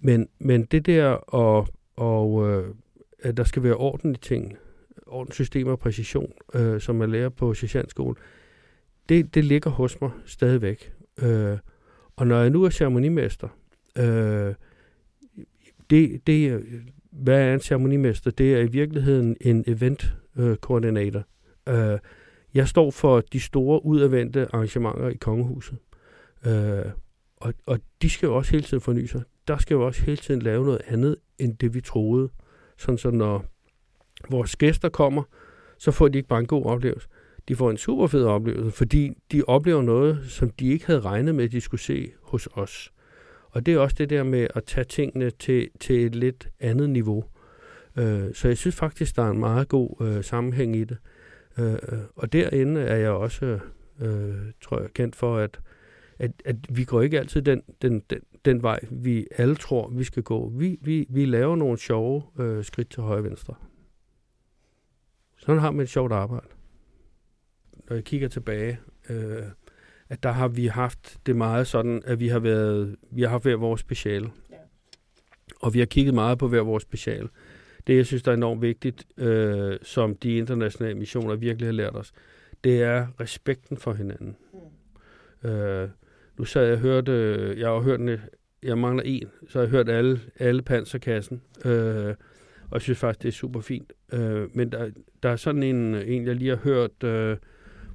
[0.00, 2.74] men, men det der, og, og øh,
[3.18, 4.56] at der skal være orden i tingene,
[5.30, 8.16] systemer og præcision, øh, som man lærer på sergeantskolen,
[9.08, 10.92] det, det ligger hos mig stadigvæk.
[11.22, 11.58] Øh,
[12.16, 13.48] og når jeg nu er ceremonimester,
[13.98, 14.54] øh,
[15.90, 16.64] det, det,
[17.10, 18.30] hvad er en ceremonimester?
[18.30, 21.18] Det er i virkeligheden en event-koordinator.
[21.18, 21.24] Øh,
[21.68, 21.98] øh,
[22.54, 25.78] jeg står for de store udadvendte arrangementer i kongehuset.
[26.46, 26.84] Øh,
[27.36, 29.22] og, og de skal jo også hele tiden forny sig.
[29.48, 32.28] Der skal jo også hele tiden lave noget andet, end det vi troede.
[32.78, 33.44] Sådan så når
[34.30, 35.22] vores gæster kommer,
[35.78, 37.08] så får de ikke bare en god oplevelse.
[37.48, 41.34] de får en super fed oplevelse, fordi de oplever noget, som de ikke havde regnet
[41.34, 42.92] med, at de skulle se hos os.
[43.50, 46.90] Og det er også det der med at tage tingene til, til et lidt andet
[46.90, 47.24] niveau.
[47.96, 50.90] Øh, så jeg synes faktisk, der er en meget god øh, sammenhæng i det.
[50.90, 51.15] Øh,
[52.16, 53.58] og derinde er jeg også,
[54.00, 55.60] øh, tror jeg, kendt for, at,
[56.18, 60.04] at, at vi går ikke altid den, den, den, den vej, vi alle tror, vi
[60.04, 60.48] skal gå.
[60.48, 63.54] Vi, vi, vi laver nogle sjove øh, skridt til højre og venstre.
[65.38, 66.46] Sådan har man et sjovt arbejde.
[67.88, 68.78] Når jeg kigger tilbage,
[69.08, 69.42] øh,
[70.08, 73.44] at der har vi haft det meget sådan, at vi har været, vi har haft
[73.44, 74.30] hver vores speciale.
[74.50, 74.56] Ja.
[75.60, 77.28] Og vi har kigget meget på hver vores speciale.
[77.86, 81.96] Det, jeg synes, der er enormt vigtigt, øh, som de internationale missioner virkelig har lært
[81.96, 82.12] os,
[82.64, 84.36] det er respekten for hinanden.
[85.42, 85.48] Mm.
[85.50, 85.88] Øh,
[86.38, 87.12] nu sad jeg og hørte,
[87.58, 88.20] jeg har hørt,
[88.62, 92.14] jeg mangler en, så jeg har hørt alle, alle panserkassen, øh,
[92.70, 93.92] og jeg synes faktisk, det er super fint.
[94.12, 94.90] Øh, men der,
[95.22, 97.36] der er sådan en, en, jeg lige har hørt, øh,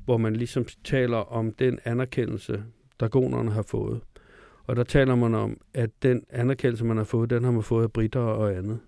[0.06, 2.64] hvor man ligesom taler om den anerkendelse,
[3.00, 4.02] dragonerne har fået.
[4.64, 7.84] Og der taler man om, at den anerkendelse, man har fået, den har man fået
[7.84, 8.80] af britter og andet.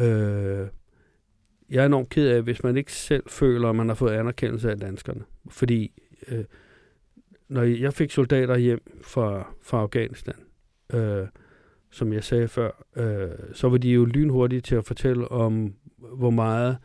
[0.00, 0.68] Øh,
[1.70, 4.70] jeg er enormt ked af, hvis man ikke selv føler, at man har fået anerkendelse
[4.70, 5.24] af danskerne.
[5.50, 5.92] Fordi
[6.28, 6.44] øh,
[7.48, 10.34] når jeg fik soldater hjem fra, fra Afghanistan,
[10.92, 11.26] øh,
[11.90, 16.30] som jeg sagde før, øh, så var de jo lynhurtige til at fortælle om, hvor
[16.30, 16.76] meget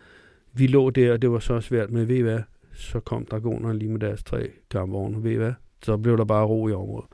[0.54, 2.40] vi lå der, og det var så svært med, ved hvad,
[2.74, 5.54] så kom dragonerne lige med deres tre kampvogne, ved hvad,
[5.84, 7.10] så blev der bare ro i området.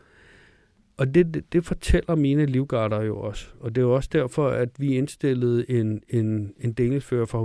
[0.97, 3.47] Og det, det, det fortæller mine livgarder jo også.
[3.59, 7.39] Og det er jo også derfor, at vi indstillede en, en, en delingsfører fra,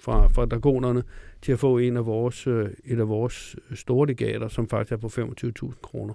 [0.00, 1.02] fra, fra dragonerne
[1.42, 4.96] til at få en af vores, øh, et af vores store legater, som faktisk er
[4.96, 6.14] på 25.000 kroner.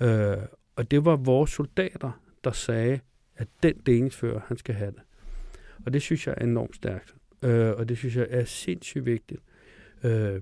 [0.00, 0.36] Øh,
[0.76, 3.00] og det var vores soldater, der sagde,
[3.36, 5.02] at den delingsfører, han skal have det.
[5.86, 7.14] Og det synes jeg er enormt stærkt.
[7.42, 9.40] Øh, og det synes jeg er sindssygt vigtigt.
[10.04, 10.40] Øh,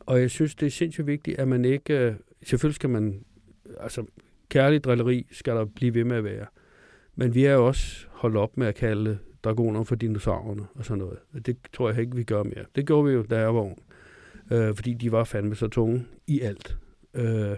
[0.00, 1.98] og jeg synes, det er sindssygt vigtigt, at man ikke...
[1.98, 3.24] Øh, selvfølgelig skal man...
[3.80, 4.04] Altså,
[4.48, 6.46] kærlig drilleri skal der blive ved med at være.
[7.16, 10.98] Men vi er jo også holdt op med at kalde dragoner for dinosaurerne og sådan
[10.98, 11.46] noget.
[11.46, 12.64] Det tror jeg ikke, vi gør mere.
[12.76, 13.82] Det gjorde vi jo, da jeg var ung.
[14.52, 16.76] Øh, fordi de var fandme så tunge i alt.
[17.14, 17.56] Øh,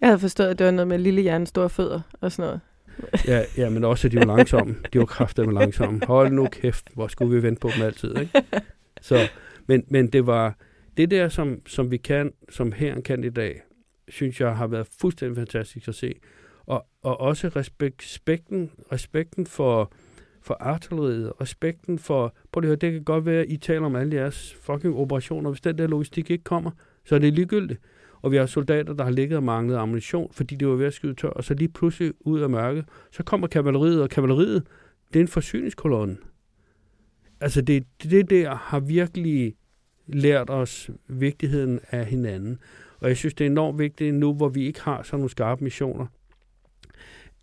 [0.00, 2.60] jeg havde forstået, at det var noget med lille hjerne, store fødder og sådan noget.
[3.28, 4.76] ja, ja, men også, at de var langsomme.
[4.92, 6.00] De var kraftedeme langsomme.
[6.06, 8.32] Hold nu kæft, hvor skulle vi vente på dem altid, ikke?
[9.00, 9.18] Så,
[9.66, 10.58] men, men det var
[10.96, 13.62] det der, som, som vi kan, som her kan i dag,
[14.08, 16.14] synes jeg har været fuldstændig fantastisk at se.
[16.66, 19.92] Og, og også respekt, respekten, respekten for,
[20.42, 23.86] for artilleriet, respekten for, prøv lige at høre, det kan godt være, at I taler
[23.86, 25.50] om alle jeres fucking operationer.
[25.50, 26.70] Hvis den der logistik ikke kommer,
[27.04, 27.80] så er det ligegyldigt.
[28.22, 30.94] Og vi har soldater, der har ligget og manglet ammunition, fordi det var ved at
[30.94, 34.66] skyde tør, og så lige pludselig ud af mørket, så kommer kavaleriet, og kavaleriet,
[35.12, 36.16] det er en forsyningskolonne.
[37.40, 39.54] Altså det, det der har virkelig
[40.06, 42.58] lært os vigtigheden af hinanden.
[43.00, 45.64] Og jeg synes, det er enormt vigtigt nu, hvor vi ikke har sådan nogle skarpe
[45.64, 46.06] missioner,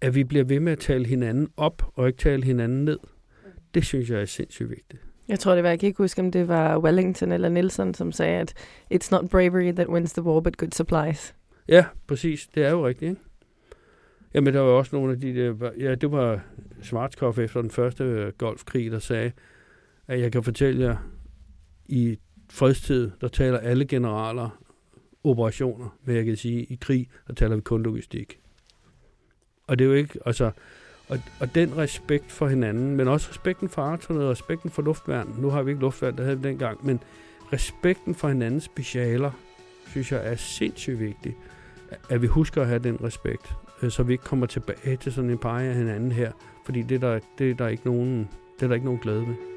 [0.02, 3.00] at vi bliver ved med at tale hinanden op, og ikke tale hinanden ned.
[3.74, 5.02] Det synes jeg er sindssygt vigtigt.
[5.28, 8.12] Jeg tror, det var, jeg kan ikke huske, om det var Wellington eller Nelson, som
[8.12, 8.54] sagde, at
[8.94, 11.36] it's not bravery that wins the war, but good supplies.
[11.68, 12.48] Ja, præcis.
[12.56, 13.22] Det er jo rigtigt, ikke?
[14.34, 15.72] Jamen, der var også nogle af de der...
[15.80, 16.42] Ja, det var
[16.82, 19.32] Schwarzkopf efter den første golfkrig, der sagde,
[20.08, 20.98] at jeg kan fortælle jer,
[21.86, 22.18] i
[22.50, 24.63] fredstid, der taler alle generaler
[25.24, 28.40] operationer, men jeg kan sige, i krig, der taler vi kun logistik.
[29.68, 30.52] Og det er jo ikke, altså,
[31.08, 35.36] og, og den respekt for hinanden, men også respekten for artonet, respekten for luftværn.
[35.40, 37.00] Nu har vi ikke luftværn, det havde vi dengang, men
[37.54, 39.32] respekten for hinandens specialer,
[39.88, 41.36] synes jeg er sindssygt vigtigt.
[42.10, 45.30] At vi husker at have den respekt, øh, så vi ikke kommer tilbage til sådan
[45.30, 46.32] en par af hinanden her,
[46.66, 49.22] fordi det er der, det er der ikke nogen, det er der ikke nogen glæde
[49.22, 49.53] ved.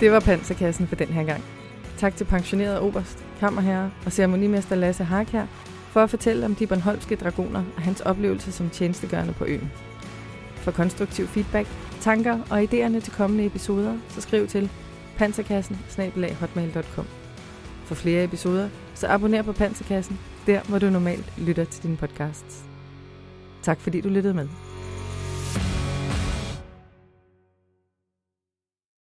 [0.00, 1.44] Det var panserkassen for den her gang.
[1.98, 5.46] Tak til pensioneret oberst, kammerherre og ceremonimester Lasse Harkær
[5.90, 9.70] for at fortælle om de Bornholmske dragoner og hans oplevelse som tjenestegørende på øen.
[10.56, 11.68] For konstruktiv feedback,
[12.00, 14.70] tanker og idéerne til kommende episoder, så skriv til
[15.16, 15.78] panserkassen
[17.84, 22.64] For flere episoder, så abonner på Panserkassen, der hvor du normalt lytter til dine podcasts.
[23.62, 24.65] Tak fordi du lyttede med.